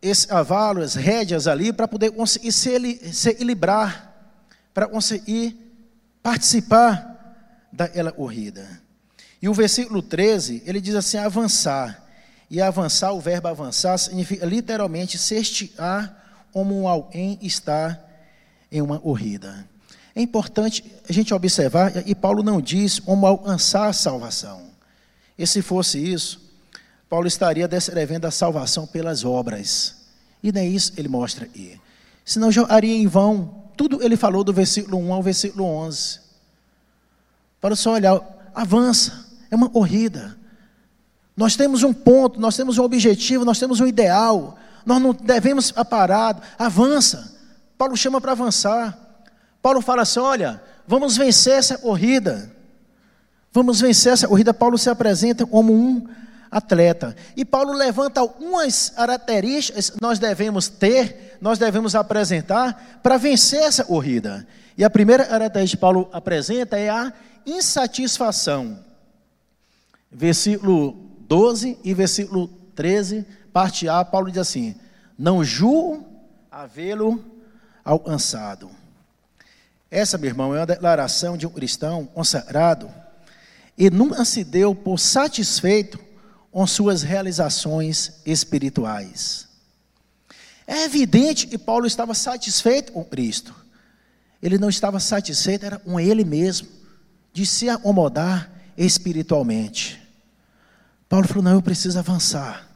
[0.00, 4.10] esse cavalo, as rédeas ali, para poder conseguir se, se equilibrar,
[4.72, 5.58] para conseguir
[6.22, 8.80] participar daquela corrida.
[9.42, 12.02] E o versículo 13, ele diz assim: avançar.
[12.48, 17.98] E avançar, o verbo avançar, significa literalmente se esticar como alguém está
[18.70, 19.70] em uma corrida.
[20.14, 24.70] É importante a gente observar, e Paulo não diz como alcançar a salvação.
[25.38, 26.40] E se fosse isso,
[27.08, 30.06] Paulo estaria descrevendo a salvação pelas obras.
[30.42, 31.80] E não é isso ele mostra aí.
[32.24, 36.20] Senão jogaria em vão tudo ele falou do versículo 1 ao versículo 11.
[37.60, 38.20] Para só olhar,
[38.54, 40.36] avança, é uma corrida.
[41.36, 44.56] Nós temos um ponto, nós temos um objetivo, nós temos um ideal.
[44.84, 47.36] Nós não devemos parados, avança.
[47.78, 48.98] Paulo chama para avançar.
[49.62, 52.52] Paulo fala assim: olha, vamos vencer essa corrida.
[53.52, 54.52] Vamos vencer essa corrida.
[54.52, 56.06] Paulo se apresenta como um
[56.50, 57.14] atleta.
[57.36, 63.84] E Paulo levanta algumas características que nós devemos ter, nós devemos apresentar para vencer essa
[63.84, 64.46] corrida.
[64.76, 67.12] E a primeira característica que Paulo apresenta é a
[67.46, 68.78] insatisfação.
[70.10, 74.74] Versículo 12 e versículo 13, parte A, Paulo diz assim:
[75.16, 76.06] Não julgo
[76.50, 77.22] havê-lo
[77.84, 78.81] alcançado.
[79.92, 82.90] Essa, meu irmão, é uma declaração de um cristão consagrado
[83.76, 85.98] e nunca se deu por satisfeito
[86.50, 89.46] com suas realizações espirituais.
[90.66, 93.54] É evidente que Paulo estava satisfeito com Cristo.
[94.42, 96.68] Ele não estava satisfeito, era com ele mesmo,
[97.30, 100.00] de se acomodar espiritualmente.
[101.06, 102.66] Paulo falou: não, eu preciso avançar.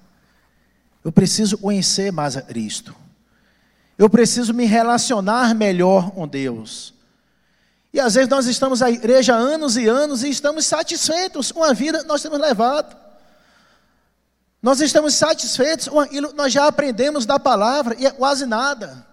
[1.02, 2.94] Eu preciso conhecer mais a Cristo.
[3.96, 6.94] Eu preciso me relacionar melhor com Deus.
[7.96, 11.72] E às vezes nós estamos à igreja anos e anos e estamos satisfeitos com a
[11.72, 12.94] vida que nós temos levado.
[14.60, 19.06] Nós estamos satisfeitos com aquilo que nós já aprendemos da palavra e é quase nada.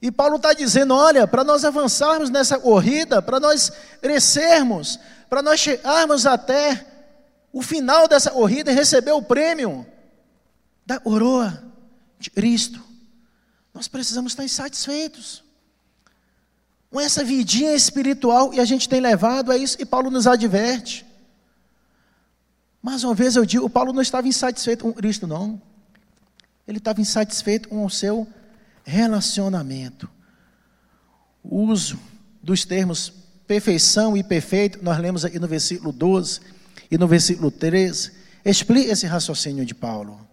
[0.00, 3.70] E Paulo está dizendo: olha, para nós avançarmos nessa corrida, para nós
[4.00, 4.98] crescermos,
[5.28, 6.86] para nós chegarmos até
[7.52, 9.86] o final dessa corrida e receber o prêmio
[10.86, 11.62] da coroa
[12.18, 12.82] de Cristo,
[13.74, 15.44] nós precisamos estar insatisfeitos
[16.90, 21.04] com essa vidinha espiritual e a gente tem levado a isso, e Paulo nos adverte.
[22.82, 25.60] Mais uma vez eu digo, o Paulo não estava insatisfeito com Cristo, não.
[26.66, 28.26] Ele estava insatisfeito com o seu
[28.84, 30.08] relacionamento.
[31.42, 31.98] O uso
[32.42, 33.12] dos termos
[33.46, 36.40] perfeição e perfeito, nós lemos aqui no versículo 12
[36.90, 38.12] e no versículo 13,
[38.44, 40.26] explica esse raciocínio de Paulo.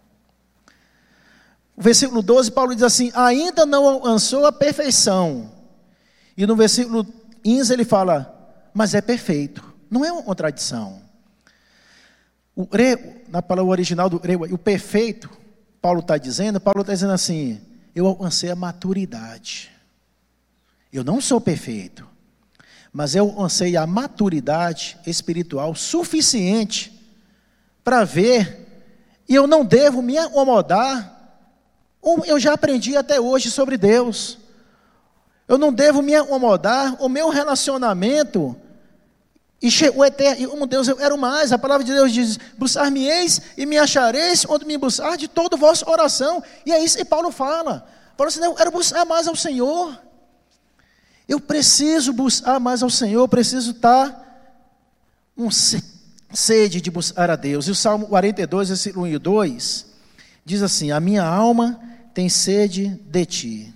[1.76, 5.50] O versículo 12, Paulo diz assim: ainda não alcançou a perfeição.
[6.36, 7.04] E no versículo
[7.42, 8.34] 15 ele fala,
[8.72, 9.62] mas é perfeito.
[9.90, 11.00] Não é uma contradição.
[12.56, 15.28] O grego, na palavra original do grego, o perfeito,
[15.80, 17.60] Paulo está dizendo, Paulo está dizendo assim:
[17.94, 19.70] eu alcancei a maturidade.
[20.92, 22.06] Eu não sou perfeito,
[22.92, 26.92] mas eu alcancei a maturidade espiritual suficiente
[27.82, 28.92] para ver,
[29.28, 31.12] e eu não devo me acomodar,
[32.26, 34.38] eu já aprendi até hoje sobre Deus.
[35.46, 38.56] Eu não devo me acomodar, o meu relacionamento
[39.64, 41.50] e chegou eterno, como Deus eu quero mais.
[41.50, 45.56] A palavra de Deus diz: buscar-me-eis e me achareis onde me buscar de todo o
[45.56, 46.42] vosso oração.
[46.66, 47.86] E é isso que Paulo fala.
[48.14, 49.98] Paulo diz: eu quero buscar mais ao Senhor.
[51.26, 54.22] Eu preciso buscar mais ao Senhor, preciso estar
[55.34, 57.66] com sede de buscar a Deus.
[57.66, 59.86] E o Salmo 42, versículo 1 e 2,
[60.44, 61.80] diz assim: A minha alma
[62.12, 63.73] tem sede de ti.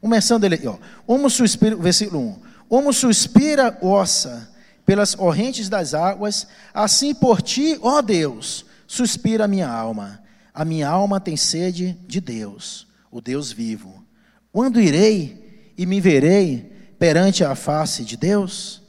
[0.00, 0.76] Começando ele, ó.
[1.06, 2.36] Como suspiro, versículo 1.
[2.68, 4.48] Como suspira ossa
[4.84, 10.22] pelas correntes das águas, assim por ti, ó Deus, suspira a minha alma.
[10.54, 14.02] A minha alma tem sede de Deus, o Deus vivo.
[14.50, 18.82] Quando irei e me verei perante a face de Deus?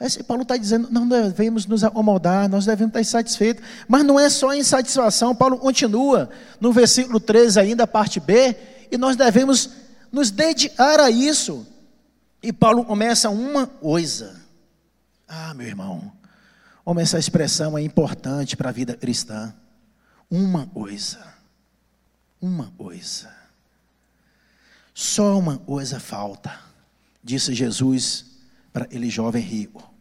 [0.00, 3.64] Esse Paulo está dizendo, não devemos nos acomodar, nós devemos estar insatisfeitos.
[3.86, 6.28] Mas não é só insatisfação, Paulo continua
[6.60, 8.56] no versículo 13 ainda, parte B,
[8.94, 9.70] e nós devemos
[10.12, 11.66] nos dedicar a isso.
[12.40, 14.40] E Paulo começa uma coisa.
[15.26, 16.12] Ah, meu irmão,
[16.84, 19.52] como essa expressão é importante para a vida cristã.
[20.30, 21.26] Uma coisa.
[22.40, 23.34] Uma coisa.
[24.94, 26.56] Só uma coisa falta,
[27.20, 28.26] disse Jesus
[28.72, 29.92] para ele jovem rico,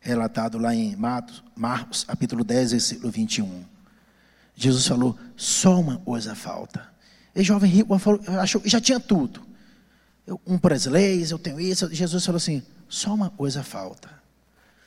[0.00, 3.64] relatado lá em Marcos, Marcos capítulo 10, versículo 21.
[4.54, 6.90] Jesus falou: só uma coisa falta.
[7.34, 9.40] E jovem rico falou, achou, já tinha tudo.
[10.26, 10.58] Eu, um
[10.90, 11.92] leis, eu tenho isso.
[11.92, 14.08] Jesus falou assim: só uma coisa falta.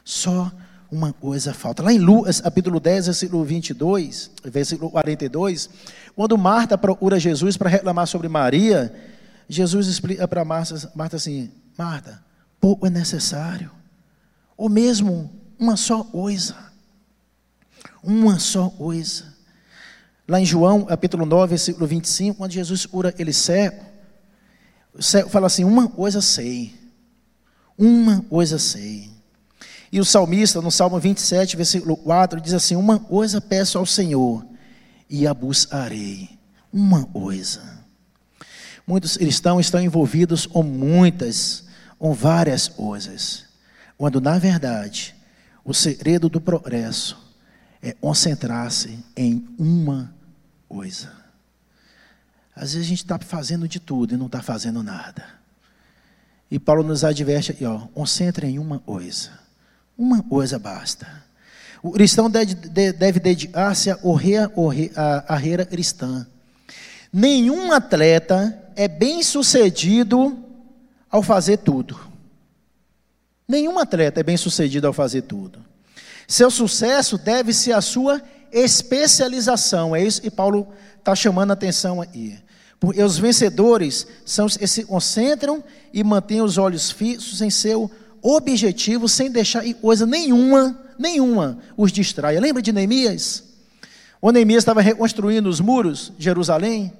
[0.03, 0.51] Só
[0.91, 1.83] uma coisa falta.
[1.83, 5.69] Lá em Lucas, capítulo 10, versículo 22, versículo 42,
[6.15, 8.93] quando Marta procura Jesus para reclamar sobre Maria,
[9.49, 12.23] Jesus explica para Marta, Marta assim: Marta,
[12.59, 13.71] pouco é necessário,
[14.55, 16.55] ou mesmo uma só coisa.
[18.01, 19.32] Uma só coisa.
[20.25, 23.83] Lá em João, capítulo 9, versículo 25, quando Jesus cura ele cego,
[24.93, 26.73] o cego fala assim: Uma coisa sei,
[27.77, 29.11] uma coisa sei.
[29.91, 34.45] E o salmista, no Salmo 27, versículo 4, diz assim: Uma coisa peço ao Senhor,
[35.09, 36.29] e a buscarei.
[36.71, 37.83] Uma coisa.
[38.87, 41.65] Muitos cristãos estão envolvidos com muitas,
[41.99, 43.43] com várias coisas,
[43.97, 45.15] quando na verdade
[45.63, 47.22] o segredo do progresso
[47.83, 50.15] é concentrar-se em uma
[50.69, 51.11] coisa.
[52.55, 55.25] Às vezes a gente está fazendo de tudo e não está fazendo nada.
[56.49, 59.31] E Paulo nos adverte aqui, ó, concentre em uma coisa.
[59.97, 61.05] Uma coisa basta.
[61.81, 66.25] O cristão deve, deve dedicar-se à carreira cristã.
[67.11, 70.37] Nenhum atleta é bem sucedido
[71.09, 71.99] ao fazer tudo.
[73.45, 75.72] Nenhum atleta é bem sucedido ao fazer tudo.
[76.27, 78.21] Seu sucesso deve-se à sua
[78.51, 79.95] especialização.
[79.95, 80.67] É isso que Paulo
[80.97, 82.39] está chamando a atenção aí.
[82.79, 85.63] Porque os vencedores são se concentram
[85.93, 87.89] e mantêm os olhos fixos em seu
[88.21, 92.39] objetivo, sem deixar coisa nenhuma, nenhuma os distraia.
[92.39, 93.43] Lembra de Neemias?
[94.21, 96.93] O Neemias estava reconstruindo os muros de Jerusalém.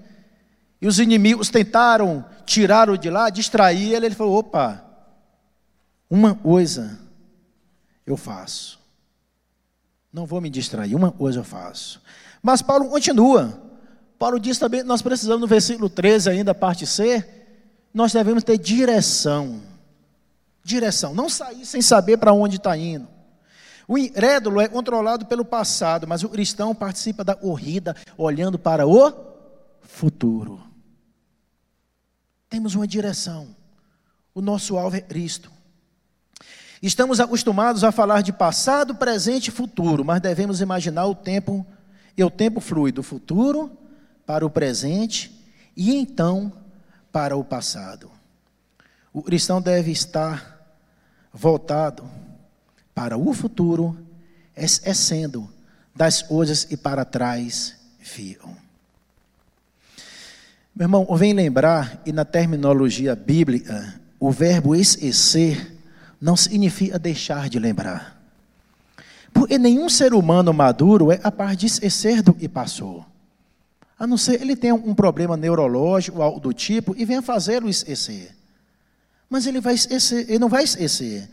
[0.82, 4.08] E os inimigos tentaram tirá-lo de lá, distrair ele.
[4.08, 4.84] Ele falou: opa,
[6.10, 7.00] uma coisa
[8.06, 8.83] eu faço.
[10.14, 12.00] Não vou me distrair, uma coisa eu faço.
[12.42, 13.60] Mas Paulo continua.
[14.20, 17.28] Paulo diz também, nós precisamos no versículo 13 ainda, parte C,
[17.92, 19.60] nós devemos ter direção.
[20.64, 23.08] Direção, não sair sem saber para onde está indo.
[23.88, 29.12] O incrédulo é controlado pelo passado, mas o cristão participa da corrida olhando para o
[29.82, 30.62] futuro.
[32.50, 33.48] Temos uma direção.
[34.34, 35.52] O nosso alvo é Cristo.
[36.84, 41.66] Estamos acostumados a falar de passado, presente e futuro, mas devemos imaginar o tempo,
[42.18, 43.72] e o tempo flui do futuro
[44.26, 45.32] para o presente
[45.78, 46.52] e então
[47.10, 48.12] para o passado.
[49.14, 50.62] O cristão deve estar
[51.32, 52.04] voltado
[52.94, 53.98] para o futuro,
[54.54, 55.50] esquecendo
[55.96, 58.58] das coisas que para trás viam.
[60.76, 65.73] Meu irmão, vem lembrar, e na terminologia bíblica, o verbo esquecer
[66.24, 68.18] não significa deixar de lembrar.
[69.34, 73.06] Porque nenhum ser humano maduro é capaz de esquecer do que passou.
[74.00, 78.34] A não ser ele tenha um problema neurológico, algo do tipo, e venha fazê-lo esquecer.
[79.30, 81.30] Mas ele, vai esquecer, ele não vai esquecer.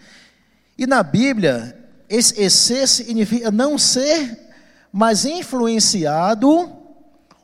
[0.77, 1.79] E na Bíblia,
[2.09, 4.51] esquecer significa não ser,
[4.93, 6.69] mas influenciado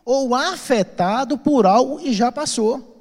[0.04, 2.96] ou afetado por algo que já passou.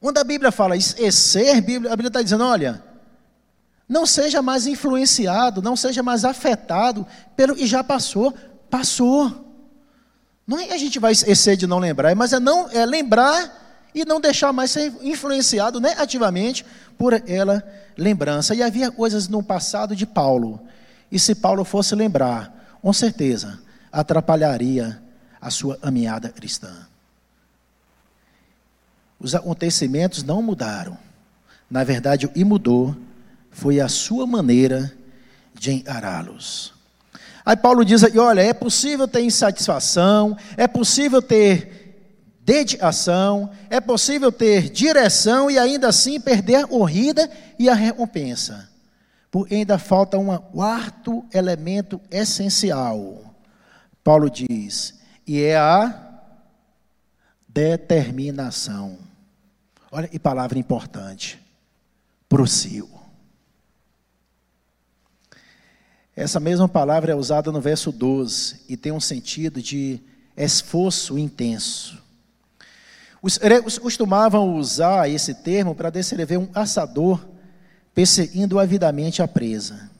[0.00, 2.85] Quando a Bíblia fala esquecer, a Bíblia está dizendo: olha,
[3.88, 7.06] não seja mais influenciado, não seja mais afetado
[7.36, 8.34] pelo que já passou.
[8.68, 9.44] Passou.
[10.46, 13.88] Não é que a gente vai esquecer de não lembrar, mas é, não, é lembrar
[13.94, 16.64] e não deixar mais ser influenciado negativamente
[16.98, 17.64] por ela
[17.96, 18.54] lembrança.
[18.54, 20.60] E havia coisas no passado de Paulo,
[21.10, 23.58] e se Paulo fosse lembrar, com certeza
[23.90, 25.00] atrapalharia
[25.40, 26.86] a sua caminhada cristã.
[29.18, 30.98] Os acontecimentos não mudaram.
[31.70, 32.94] Na verdade, o que mudou
[33.56, 34.92] foi a sua maneira
[35.54, 36.74] de encará-los.
[37.44, 44.30] Aí Paulo diz aqui: olha, é possível ter insatisfação, é possível ter dedicação, é possível
[44.30, 48.68] ter direção e ainda assim perder a corrida e a recompensa.
[49.30, 53.34] Porque ainda falta um quarto elemento essencial.
[54.04, 56.20] Paulo diz: e é a
[57.48, 58.98] determinação.
[59.90, 61.40] Olha que palavra importante.
[62.28, 62.95] Prossigo.
[66.16, 70.00] Essa mesma palavra é usada no verso 12 e tem um sentido de
[70.34, 72.02] esforço intenso.
[73.20, 77.22] Os gregos costumavam usar esse termo para descrever um caçador
[77.94, 79.90] perseguindo avidamente a presa.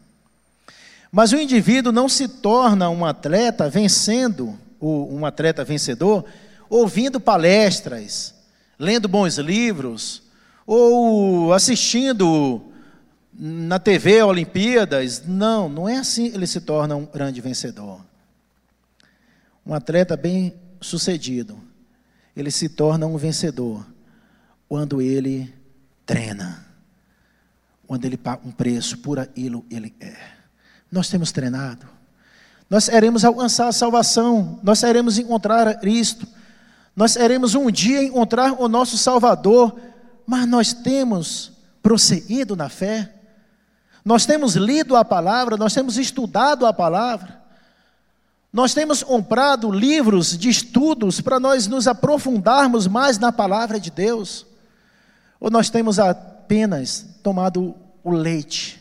[1.13, 6.25] Mas o indivíduo não se torna um atleta vencendo um atleta vencedor
[6.69, 8.35] ouvindo palestras,
[8.79, 10.23] lendo bons livros,
[10.67, 12.73] ou assistindo
[13.39, 15.23] na TV Olimpíadas.
[15.27, 18.01] Não, não é assim ele se torna um grande vencedor.
[19.65, 21.59] Um atleta bem sucedido,
[22.37, 23.85] ele se torna um vencedor
[24.69, 25.53] quando ele
[26.05, 26.65] treina,
[27.87, 30.15] quando ele paga um preço por aquilo ele é.
[30.91, 31.87] Nós temos treinado,
[32.71, 36.27] nós iremos alcançar a salvação, nós iremos encontrar Cristo,
[36.95, 39.79] nós iremos um dia encontrar o nosso Salvador,
[40.27, 43.16] mas nós temos prosseguido na fé,
[44.07, 47.43] nós temos lido a palavra, nós temos estudado a palavra,
[48.53, 54.47] nós temos comprado livros de estudos para nós nos aprofundarmos mais na palavra de Deus,
[55.41, 58.81] ou nós temos apenas tomado o leite,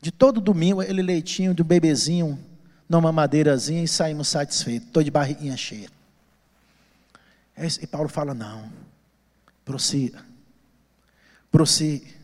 [0.00, 2.36] de todo domingo, aquele leitinho do bebezinho,
[2.88, 5.88] numa madeirazinha e saímos satisfeitos, estou de barriguinha cheia.
[7.80, 8.68] E Paulo fala: não,
[9.64, 10.18] prossiga,
[11.52, 12.23] prossiga.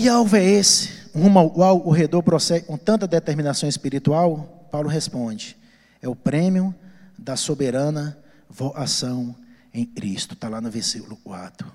[0.00, 4.68] E alvo é esse, rumo ao qual o redor prossegue com tanta determinação espiritual?
[4.70, 5.56] Paulo responde:
[6.00, 6.72] é o prêmio
[7.18, 8.16] da soberana
[8.48, 9.34] voação
[9.74, 10.34] em Cristo.
[10.34, 11.66] Está lá no versículo 4.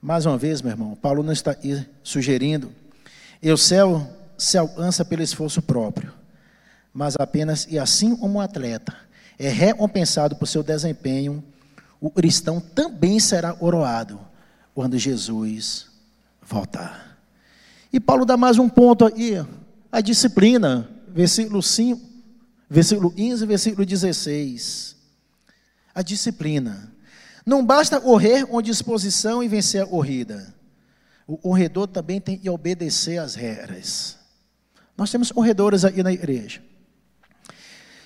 [0.00, 1.54] Mais uma vez, meu irmão, Paulo não está
[2.02, 2.72] sugerindo,
[3.42, 4.08] e o céu
[4.38, 6.10] se alcança pelo esforço próprio,
[6.90, 8.96] mas apenas, e assim como um atleta
[9.38, 11.44] é recompensado por seu desempenho,
[12.00, 14.18] o cristão também será oroado
[14.74, 15.92] quando Jesus
[16.46, 17.18] voltar.
[17.92, 19.44] E Paulo dá mais um ponto aí,
[19.90, 22.00] a disciplina, versículo 5,
[22.68, 24.96] versículo 15, versículo 16.
[25.94, 26.92] A disciplina.
[27.46, 30.52] Não basta correr com disposição e vencer a corrida.
[31.26, 34.18] O corredor também tem que obedecer às regras.
[34.96, 36.62] Nós temos corredores aí na igreja.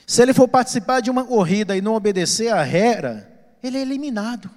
[0.07, 3.31] Se ele for participar de uma corrida e não obedecer à regra,
[3.63, 4.51] ele é eliminado.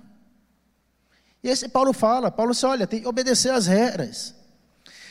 [1.44, 4.36] E esse Paulo fala, Paulo diz, olha, tem que obedecer às regras.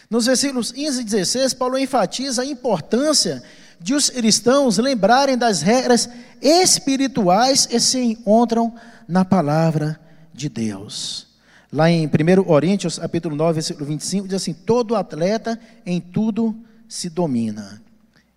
[0.08, 3.42] Nos versículos 15 e 16, Paulo enfatiza a importância
[3.80, 6.08] de os cristãos lembrarem das regras
[6.40, 8.74] espirituais que se encontram
[9.08, 9.98] na palavra
[10.32, 11.28] de Deus.
[11.72, 16.54] Lá em 1 Coríntios, capítulo 9, versículo 25, diz assim: todo atleta em tudo
[16.88, 17.80] se domina.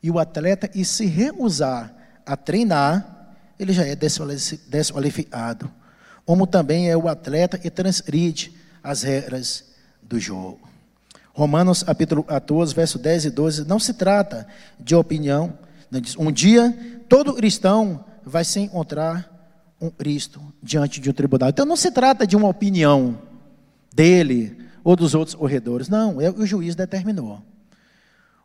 [0.02, 1.94] E o atleta, e se recusar
[2.26, 5.72] a treinar, ele já é desqualificado
[6.26, 8.54] como também é o atleta e transgride
[8.84, 9.66] as regras
[10.02, 10.60] do jogo.
[11.34, 14.48] Romanos capítulo 14, verso 10 e 12, não se trata
[14.80, 15.58] de opinião.
[16.18, 19.30] Um dia, todo cristão vai se encontrar
[19.82, 21.50] um Cristo diante de um tribunal.
[21.50, 23.20] Então não se trata de uma opinião
[23.94, 25.90] dele ou dos outros corredores.
[25.90, 27.42] Não, é o que juiz determinou.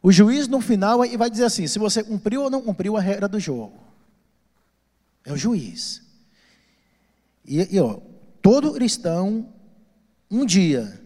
[0.02, 3.28] O juiz, no final, vai dizer assim: se você cumpriu ou não cumpriu a regra
[3.28, 3.78] do jogo.
[5.24, 6.02] É o juiz.
[7.48, 7.98] E, e ó,
[8.42, 9.48] todo cristão,
[10.30, 11.02] um dia,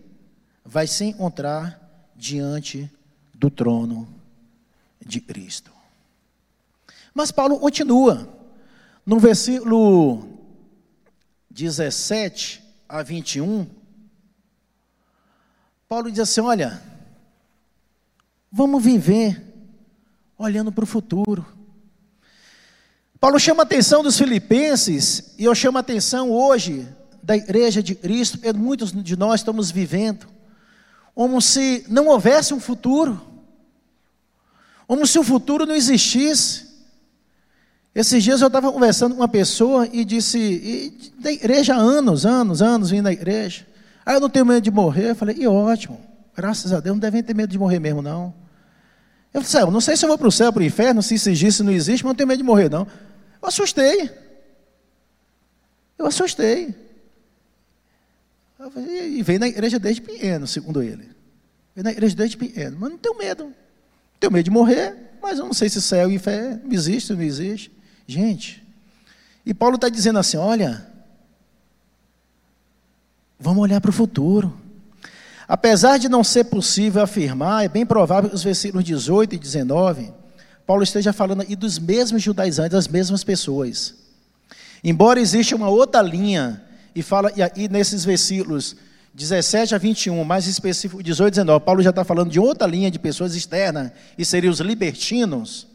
[0.64, 2.90] vai se encontrar diante
[3.32, 4.08] do trono
[5.00, 5.70] de Cristo.
[7.14, 8.28] Mas Paulo continua,
[9.06, 10.28] no versículo
[11.48, 13.64] 17 a 21,
[15.88, 16.82] Paulo diz assim: Olha,
[18.50, 19.40] vamos viver
[20.36, 21.46] olhando para o futuro.
[23.22, 26.88] Paulo chama a atenção dos filipenses, e eu chamo a atenção hoje
[27.22, 30.26] da igreja de Cristo, e muitos de nós estamos vivendo,
[31.14, 33.22] como se não houvesse um futuro,
[34.88, 36.66] como se o futuro não existisse.
[37.94, 42.26] Esses dias eu estava conversando com uma pessoa e disse, e da igreja há anos,
[42.26, 43.64] anos, anos vindo da igreja.
[44.04, 45.10] Ah, eu não tenho medo de morrer.
[45.10, 46.00] Eu falei, e ótimo,
[46.34, 48.34] graças a Deus, não devem ter medo de morrer mesmo, não.
[49.32, 51.30] Eu eu não sei se eu vou para o céu, para o inferno, se isso
[51.30, 52.84] existe, se não existe, mas não tenho medo de morrer, não.
[53.42, 54.10] Eu assustei.
[55.98, 56.74] Eu assustei.
[58.86, 61.10] E vem na igreja desde pequeno, segundo ele.
[61.74, 62.76] Vem na igreja desde pequeno.
[62.78, 63.52] Mas não tenho medo.
[64.20, 67.24] Tenho medo de morrer, mas eu não sei se céu e fé existe ou não
[67.24, 67.72] existe.
[68.06, 68.64] Gente,
[69.44, 70.86] e Paulo está dizendo assim: olha,
[73.38, 74.56] vamos olhar para o futuro.
[75.48, 80.21] Apesar de não ser possível afirmar, é bem provável que os versículos 18 e 19
[80.66, 83.94] Paulo esteja falando aí dos mesmos judaizantes, das mesmas pessoas.
[84.82, 86.62] Embora exista uma outra linha,
[86.94, 88.76] e fala, e aí nesses versículos
[89.14, 92.90] 17 a 21, mais específico 18 e 19, Paulo já está falando de outra linha
[92.90, 95.66] de pessoas externas, e seriam os libertinos.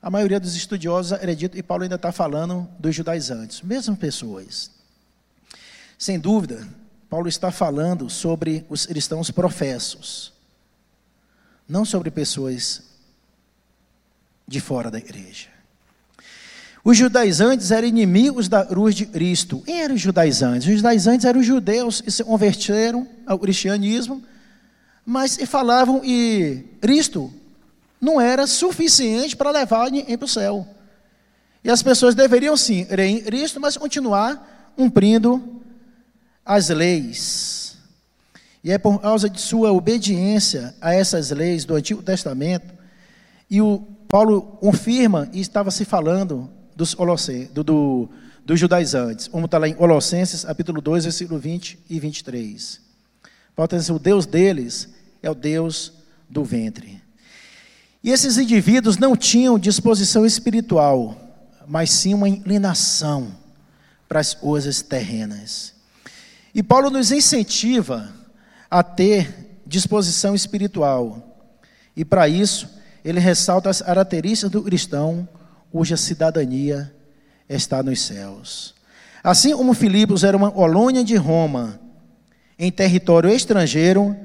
[0.00, 4.70] A maioria dos estudiosos acredita, e Paulo ainda está falando dos judaizantes, mesmas pessoas.
[5.96, 6.66] Sem dúvida,
[7.10, 10.32] Paulo está falando sobre os cristãos professos,
[11.68, 12.82] não sobre pessoas
[14.48, 15.48] de fora da igreja.
[16.82, 19.60] Os judaizantes eram inimigos da cruz de Cristo.
[19.60, 20.66] Quem eram os judaizantes?
[20.66, 24.22] Os judaizantes eram os judeus que se converteram ao cristianismo,
[25.04, 27.30] mas falavam que Cristo
[28.00, 30.66] não era suficiente para levar ninguém para o céu.
[31.62, 35.60] E as pessoas deveriam sim crer em Cristo, mas continuar cumprindo
[36.42, 37.76] as leis.
[38.64, 42.72] E é por causa de sua obediência a essas leis do Antigo Testamento,
[43.50, 46.96] e o Paulo confirma, e estava se falando dos,
[47.52, 48.08] do, do,
[48.42, 52.80] dos judaizantes, como está lá em Colossenses, capítulo 2, versículo 20 e 23.
[53.54, 54.88] Paulo está dizendo, o Deus deles
[55.22, 55.92] é o Deus
[56.26, 57.02] do ventre.
[58.02, 61.14] E esses indivíduos não tinham disposição espiritual,
[61.66, 63.36] mas sim uma inclinação
[64.08, 65.74] para as coisas terrenas.
[66.54, 68.10] E Paulo nos incentiva
[68.70, 71.44] a ter disposição espiritual.
[71.94, 75.28] E para isso, ele ressalta as características do cristão
[75.70, 76.94] cuja cidadania
[77.48, 78.74] está nos céus.
[79.22, 81.80] Assim como Filipos era uma colônia de Roma
[82.58, 84.16] em território estrangeiro,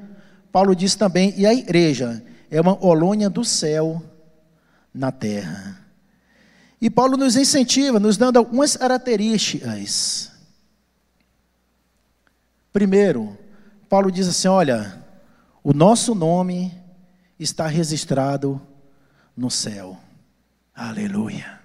[0.50, 4.02] Paulo diz também, e a igreja é uma colônia do céu
[4.92, 5.80] na terra.
[6.80, 10.30] E Paulo nos incentiva, nos dando algumas características.
[12.72, 13.38] Primeiro,
[13.88, 15.02] Paulo diz assim: olha,
[15.62, 16.72] o nosso nome
[17.38, 18.60] está registrado
[19.36, 19.98] no céu.
[20.74, 21.60] Aleluia.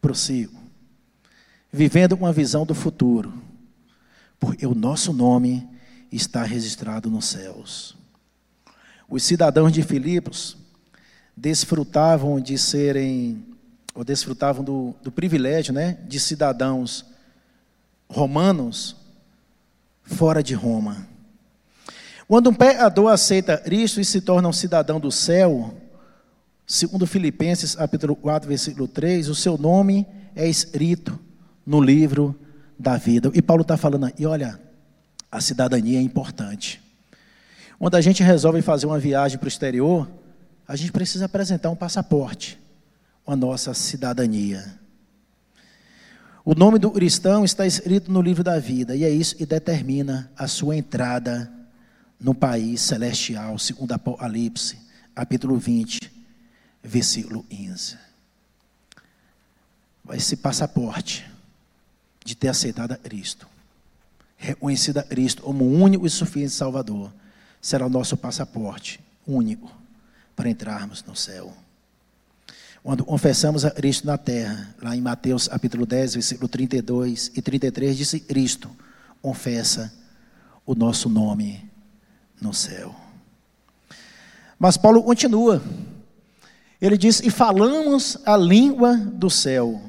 [0.00, 0.58] Prossigo.
[1.72, 3.32] Vivendo uma visão do futuro,
[4.38, 5.68] porque o nosso nome
[6.12, 7.96] está registrado nos céus.
[9.08, 10.56] Os cidadãos de Filipos
[11.36, 13.44] desfrutavam de serem,
[13.94, 17.04] ou desfrutavam do, do privilégio, né, de cidadãos
[18.08, 18.94] romanos
[20.02, 21.13] fora de Roma.
[22.26, 25.74] Quando um pecador aceita Cristo e se torna um cidadão do céu,
[26.66, 31.18] Segundo Filipenses, capítulo 4, versículo 3, o seu nome é escrito
[31.64, 32.34] no livro
[32.78, 33.30] da vida.
[33.34, 34.58] E Paulo está falando, e olha,
[35.30, 36.80] a cidadania é importante.
[37.78, 40.08] Quando a gente resolve fazer uma viagem para o exterior,
[40.66, 42.58] a gente precisa apresentar um passaporte,
[43.26, 44.80] a nossa cidadania.
[46.46, 50.30] O nome do cristão está escrito no livro da vida, e é isso que determina
[50.34, 51.52] a sua entrada
[52.20, 54.78] no país celestial, segundo Apocalipse,
[55.14, 56.10] capítulo 20,
[56.82, 57.98] versículo 15.
[60.12, 61.30] Esse passaporte
[62.24, 63.46] de ter aceitado a Cristo,
[64.36, 67.12] reconhecido a Cristo como o único e suficiente Salvador,
[67.60, 69.72] será o nosso passaporte único
[70.36, 71.54] para entrarmos no céu.
[72.82, 77.96] Quando confessamos a Cristo na terra, lá em Mateus capítulo 10, versículo 32 e 33,
[77.96, 78.70] disse Cristo,
[79.22, 79.90] confessa
[80.66, 81.70] o nosso nome
[82.44, 82.94] no céu.
[84.58, 85.60] Mas Paulo continua
[86.80, 89.80] ele diz: E falamos a língua do céu.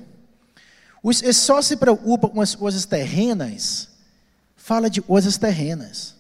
[1.04, 3.90] Os só se preocupam com as coisas terrenas,
[4.56, 6.16] fala de coisas terrenas.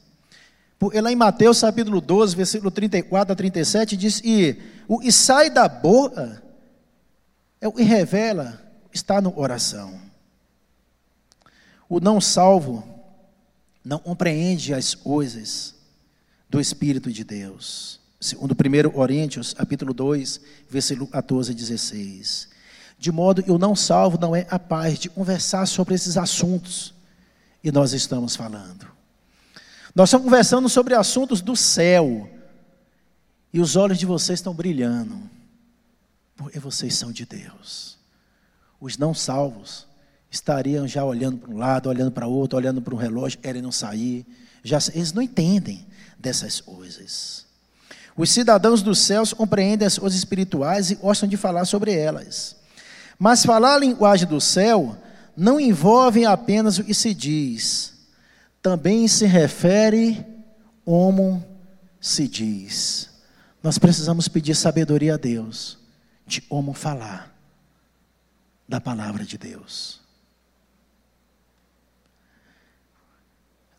[0.78, 5.50] Porque lá em Mateus capítulo 12, versículo 34 a 37, diz: E o que sai
[5.50, 6.44] da boca
[7.62, 8.62] é o que revela,
[8.94, 9.98] está no coração.
[11.88, 12.84] O não salvo
[13.82, 15.74] não compreende as coisas
[16.56, 17.99] do Espírito de Deus.
[18.18, 20.39] Segundo 1 Coríntios, capítulo 2,
[20.70, 22.47] versículo 14 e 16.
[22.97, 26.93] De modo o não salvo não é capaz de conversar sobre esses assuntos
[27.62, 28.88] e nós estamos falando.
[29.93, 32.30] Nós estamos conversando sobre assuntos do céu.
[33.51, 35.30] E os olhos de vocês estão brilhando.
[36.38, 37.97] Porque vocês são de Deus.
[38.80, 39.88] Os não salvos
[40.32, 44.26] estariam já olhando para um lado, olhando para outro, olhando para um relógio, querendo sair.
[44.64, 45.86] Já, eles não entendem
[46.26, 47.45] dessas coisas.
[48.17, 52.55] Os cidadãos dos céus compreendem as coisas espirituais e gostam de falar sobre elas.
[53.19, 54.97] Mas falar a linguagem do céu
[55.38, 57.93] não envolve apenas o que se diz,
[58.61, 60.26] também se refere
[60.84, 61.45] como
[62.01, 63.09] se diz.
[63.61, 65.78] Nós precisamos pedir sabedoria a Deus
[66.26, 67.32] de como falar
[68.67, 70.01] da palavra de Deus.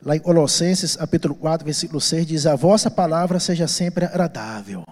[0.02, 4.84] Lá em Colossenses, capítulo 4, versículo 6, diz: A vossa palavra seja sempre agradável,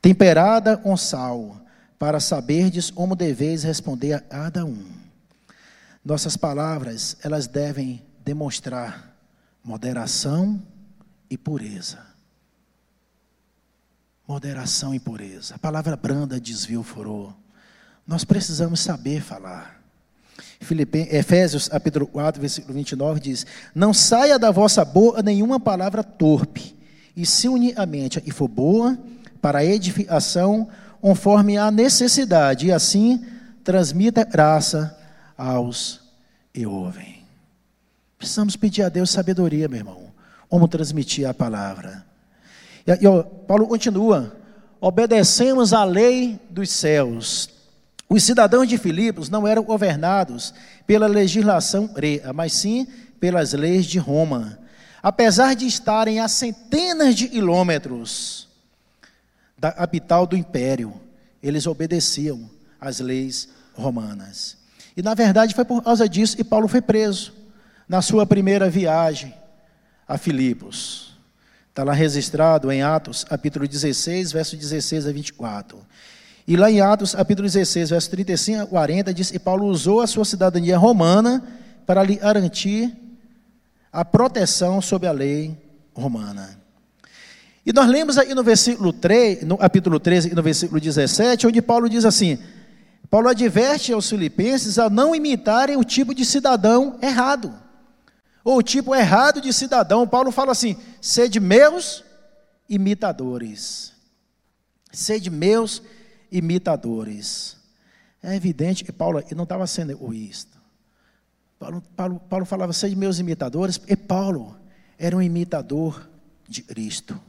[0.00, 1.60] temperada com sal,
[1.98, 4.84] para saberdes como deveis responder a cada um.
[6.04, 9.14] Nossas palavras, elas devem demonstrar
[9.62, 10.62] moderação
[11.28, 11.98] e pureza.
[14.26, 15.54] Moderação e pureza.
[15.54, 17.34] A palavra branda desvia o furor.
[18.06, 19.77] Nós precisamos saber falar.
[20.60, 26.74] Efésios capítulo 4, versículo 29 diz: Não saia da vossa boca nenhuma palavra torpe,
[27.16, 28.98] e se unir a mente e for boa,
[29.40, 30.68] para a edificação,
[31.00, 33.24] conforme a necessidade, e assim
[33.62, 34.96] transmita graça
[35.36, 36.00] aos
[36.52, 37.22] que ouvem.
[38.18, 40.02] Precisamos pedir a Deus sabedoria, meu irmão,
[40.48, 42.04] como transmitir a palavra.
[42.84, 44.36] E, e Paulo continua:
[44.80, 47.57] obedecemos à lei dos céus.
[48.08, 50.54] Os cidadãos de Filipos não eram governados
[50.86, 52.86] pela legislação grega, mas sim
[53.20, 54.58] pelas leis de Roma.
[55.02, 58.48] Apesar de estarem a centenas de quilômetros
[59.58, 60.94] da capital do império,
[61.42, 62.48] eles obedeciam
[62.80, 64.56] às leis romanas.
[64.96, 67.34] E na verdade foi por causa disso que Paulo foi preso
[67.88, 69.34] na sua primeira viagem
[70.06, 71.16] a Filipos.
[71.68, 75.78] Está lá registrado em Atos, capítulo 16, verso 16 a 24.
[76.48, 80.06] E lá em Atos, capítulo 16, verso 35 a 40, diz que Paulo usou a
[80.06, 81.46] sua cidadania romana
[81.84, 82.90] para lhe garantir
[83.92, 85.54] a proteção sob a lei
[85.94, 86.58] romana.
[87.66, 91.60] E nós lemos aí no versículo 3, no capítulo 13 e no versículo 17, onde
[91.60, 92.38] Paulo diz assim:
[93.10, 97.54] Paulo adverte aos filipenses a não imitarem o tipo de cidadão errado.
[98.42, 100.08] Ou o tipo errado de cidadão.
[100.08, 102.02] Paulo fala assim: sede meus
[102.66, 103.92] imitadores.
[104.90, 105.97] Sede meus imitadores.
[108.22, 110.58] É evidente que Paulo não estava sendo egoísta.
[111.58, 114.56] Paulo, Paulo, Paulo falava, sede meus imitadores, e Paulo
[114.98, 116.08] era um imitador
[116.48, 117.20] de Cristo.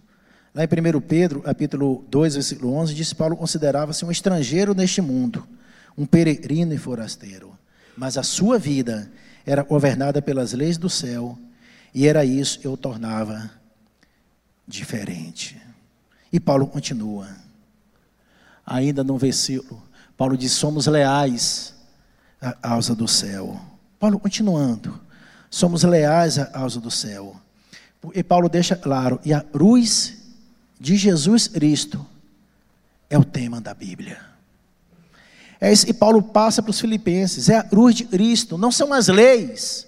[0.53, 5.47] Lá em 1 Pedro, capítulo 2, versículo 11, diz Paulo considerava-se um estrangeiro neste mundo
[5.99, 7.51] um peregrino e forasteiro.
[7.97, 9.11] Mas a sua vida
[9.45, 11.37] era governada pelas leis do céu,
[11.93, 13.51] e era isso que eu tornava
[14.65, 15.61] diferente.
[16.31, 17.27] E Paulo continua,
[18.69, 19.81] ainda no versículo,
[20.15, 21.73] Paulo diz: somos leais
[22.39, 23.59] à causa do céu.
[23.99, 24.99] Paulo continuando,
[25.49, 27.35] somos leais à causa do céu.
[28.13, 30.17] E Paulo deixa claro, e a luz
[30.79, 32.05] de Jesus Cristo
[33.09, 34.19] é o tema da Bíblia.
[35.59, 39.09] É isso Paulo passa para os filipenses, é a cruz de Cristo, não são as
[39.09, 39.85] leis,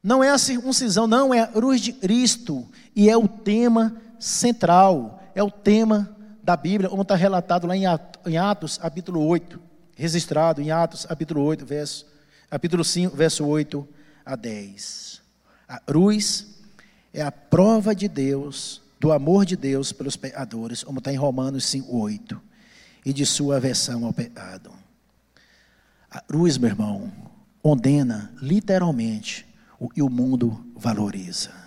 [0.00, 2.64] não é a circuncisão, não, é a cruz de Cristo,
[2.94, 8.36] e é o tema central, é o tema da Bíblia, como está relatado lá em
[8.36, 9.60] Atos, capítulo 8,
[9.94, 12.06] registrado em Atos, capítulo 8, verso,
[12.50, 13.88] capítulo 5, verso 8
[14.26, 15.22] a 10.
[15.68, 16.58] A cruz
[17.14, 21.64] é a prova de Deus, do amor de Deus pelos pecadores, como está em Romanos
[21.66, 22.40] 5, 8
[23.04, 24.72] e de sua aversão ao pecado.
[26.10, 27.12] A cruz, meu irmão,
[27.62, 29.46] condena literalmente
[29.78, 31.61] o que o mundo valoriza.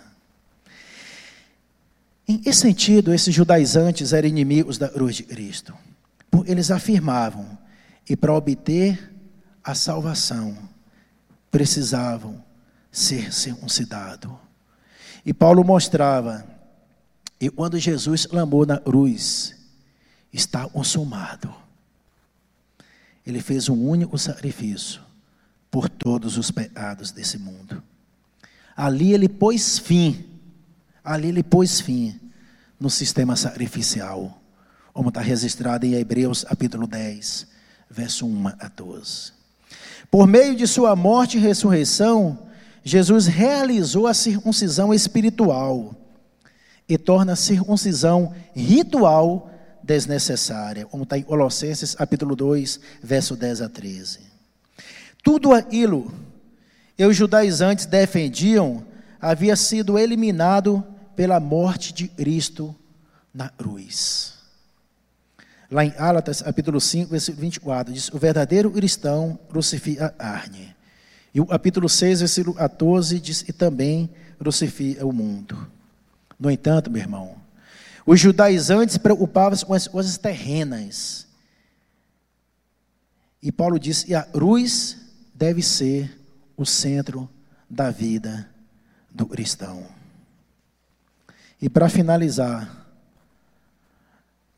[2.28, 5.74] Em esse sentido, esses judaizantes eram inimigos da cruz de Cristo.
[6.44, 7.56] Eles afirmavam
[8.04, 9.14] que para obter
[9.62, 10.56] a salvação
[11.50, 12.44] precisavam
[12.90, 14.32] ser circuncidados.
[15.24, 16.46] E Paulo mostrava
[17.38, 19.54] que quando Jesus clamou na cruz,
[20.32, 21.52] está consumado.
[23.26, 25.00] Ele fez um único sacrifício
[25.70, 27.82] por todos os pecados desse mundo.
[28.76, 30.24] Ali ele pôs fim,
[31.06, 32.18] ali ele pôs fim
[32.78, 34.42] no sistema sacrificial,
[34.92, 37.46] como está registrado em Hebreus capítulo 10,
[37.88, 39.32] verso 1 a 12.
[40.10, 42.38] Por meio de sua morte e ressurreição,
[42.82, 45.94] Jesus realizou a circuncisão espiritual
[46.88, 49.50] e torna a circuncisão ritual
[49.82, 54.20] desnecessária, como está em Colossenses capítulo 2, verso 10 a 13.
[55.22, 56.12] Tudo aquilo
[56.96, 58.84] que os judaizantes defendiam
[59.20, 60.84] havia sido eliminado
[61.16, 62.76] pela morte de Cristo
[63.32, 64.34] na cruz.
[65.70, 70.76] Lá em Álatas, capítulo 5, versículo 24, diz: O verdadeiro cristão crucifica a carne.
[71.34, 74.08] E o capítulo 6, versículo 14, diz: E também
[74.38, 75.66] crucifica o mundo.
[76.38, 77.36] No entanto, meu irmão,
[78.04, 81.26] os judaizantes preocupavam-se com as coisas terrenas.
[83.42, 84.96] E Paulo disse: e a cruz
[85.34, 86.16] deve ser
[86.56, 87.28] o centro
[87.68, 88.48] da vida
[89.10, 89.95] do cristão.
[91.60, 92.86] E para finalizar,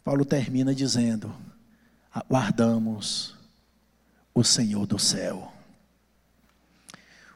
[0.05, 1.35] Paulo termina dizendo:
[2.13, 3.37] aguardamos
[4.35, 5.53] o Senhor do céu.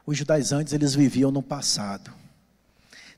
[0.05, 2.23] Os judaizantes eles viviam no passado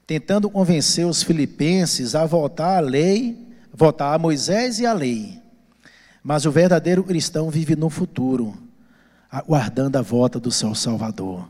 [0.07, 3.37] tentando convencer os filipenses a voltar à lei,
[3.73, 5.41] voltar a Moisés e à lei.
[6.23, 8.55] Mas o verdadeiro cristão vive no futuro,
[9.31, 11.47] aguardando a volta do seu Salvador.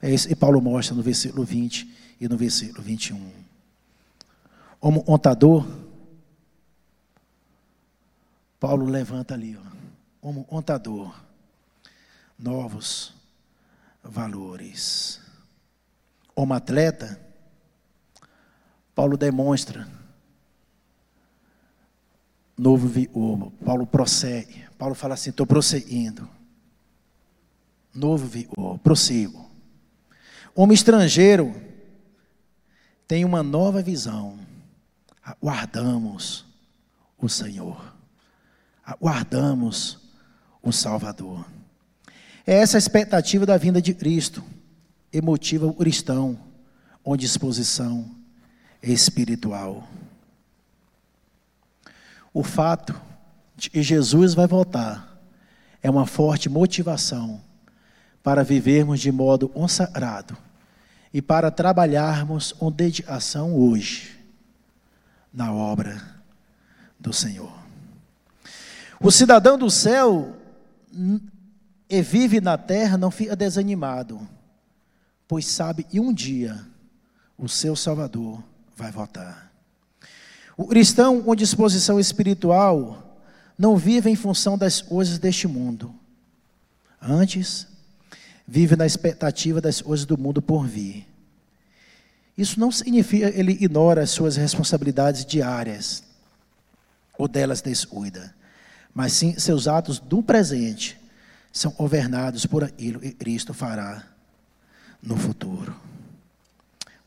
[0.00, 1.88] É isso que Paulo mostra no versículo 20
[2.20, 3.20] e no versículo 21.
[4.80, 5.66] Como contador,
[8.60, 9.62] Paulo levanta ali, ó,
[10.20, 11.14] como contador,
[12.38, 13.14] novos
[14.02, 15.20] valores.
[16.34, 17.20] Como atleta,
[18.94, 19.88] Paulo demonstra
[22.56, 23.52] novo viúvo.
[23.64, 24.66] Paulo prossegue.
[24.76, 26.28] Paulo fala assim: estou prosseguindo.
[27.94, 29.48] Novo viúvo, prossigo.
[30.54, 31.54] Homem estrangeiro
[33.06, 34.38] tem uma nova visão.
[35.28, 36.46] Aguardamos
[37.18, 37.94] o Senhor.
[38.82, 39.98] Aguardamos
[40.62, 41.44] o Salvador.
[42.46, 44.42] É essa a expectativa da vinda de Cristo.
[45.12, 46.38] Emotiva o cristão,
[47.04, 48.10] onde disposição
[48.82, 49.86] espiritual.
[52.32, 52.98] O fato
[53.54, 55.20] de que Jesus vai voltar
[55.82, 57.42] é uma forte motivação
[58.22, 60.34] para vivermos de modo consagrado
[61.12, 64.17] e para trabalharmos com dedicação hoje
[65.38, 66.02] na obra
[66.98, 67.52] do Senhor.
[69.00, 70.36] O cidadão do céu
[71.88, 74.28] e vive na terra não fica desanimado,
[75.28, 76.60] pois sabe que um dia
[77.38, 78.42] o seu Salvador
[78.76, 79.52] vai voltar.
[80.56, 83.22] O cristão com disposição espiritual
[83.56, 85.94] não vive em função das coisas deste mundo.
[87.00, 87.68] Antes,
[88.44, 91.06] vive na expectativa das coisas do mundo por vir.
[92.38, 96.04] Isso não significa que ele ignora as suas responsabilidades diárias
[97.18, 98.32] ou delas descuida,
[98.94, 100.96] mas sim seus atos do presente
[101.52, 104.04] são governados por aquilo que Cristo fará
[105.02, 105.74] no futuro.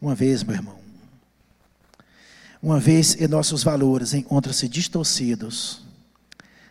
[0.01, 0.77] Uma vez, meu irmão,
[2.61, 5.81] uma vez em nossos valores encontram-se distorcidos,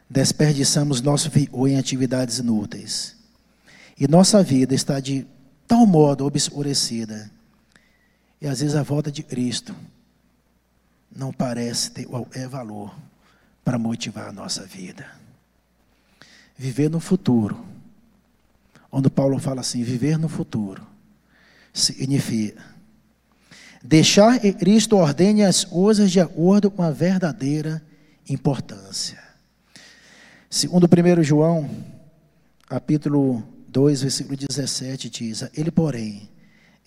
[0.08, 3.16] desperdiçamos nosso vigor em atividades inúteis.
[3.98, 5.26] E nossa vida está de
[5.66, 7.30] tal modo obscurecida.
[8.40, 9.74] E às vezes a volta de Cristo
[11.14, 12.94] não parece ter qualquer valor
[13.64, 15.06] para motivar a nossa vida.
[16.56, 17.64] Viver no futuro,
[18.90, 20.86] onde Paulo fala assim: viver no futuro
[21.72, 22.70] significa
[23.82, 27.82] Deixar que Cristo ordene as coisas de acordo com a verdadeira
[28.28, 29.18] importância.
[30.50, 31.70] Segundo 1 João,
[32.68, 36.28] capítulo 2, versículo 17, diz: Ele, porém,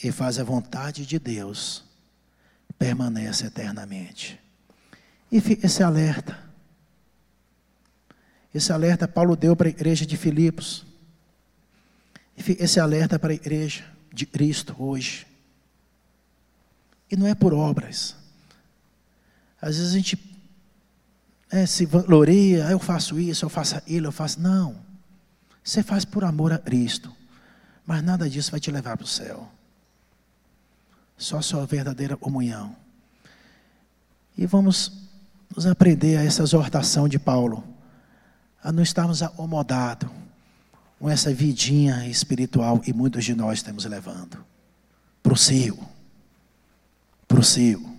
[0.02, 1.84] e faz a vontade de Deus,
[2.78, 4.40] permanece eternamente.
[5.32, 6.40] E esse alerta,
[8.54, 10.86] esse alerta Paulo deu para a igreja de Filipos,
[12.38, 15.26] esse alerta para a igreja de Cristo hoje.
[17.10, 18.16] E não é por obras.
[19.62, 20.34] Às vezes a gente
[21.54, 24.40] é, se gloria, ah, eu faço isso, eu faço aquilo, eu faço.
[24.42, 24.76] Não.
[25.64, 27.16] Você faz por amor a Cristo.
[27.86, 29.52] Mas nada disso vai te levar para o céu.
[31.18, 32.76] Só a sua verdadeira comunhão.
[34.38, 34.92] E vamos
[35.56, 37.64] nos aprender a essa exortação de Paulo.
[38.64, 40.10] A não estarmos acomodados
[41.00, 44.44] com essa vidinha espiritual que muitos de nós estamos levando.
[45.22, 45.94] Prossigo
[47.34, 47.98] prossigo,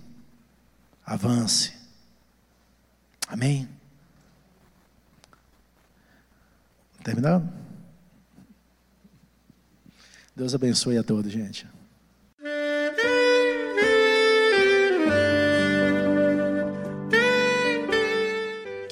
[1.05, 1.73] avance.
[3.27, 3.67] Amém?
[7.03, 7.47] Terminado?
[10.33, 11.67] Deus abençoe a todos, gente.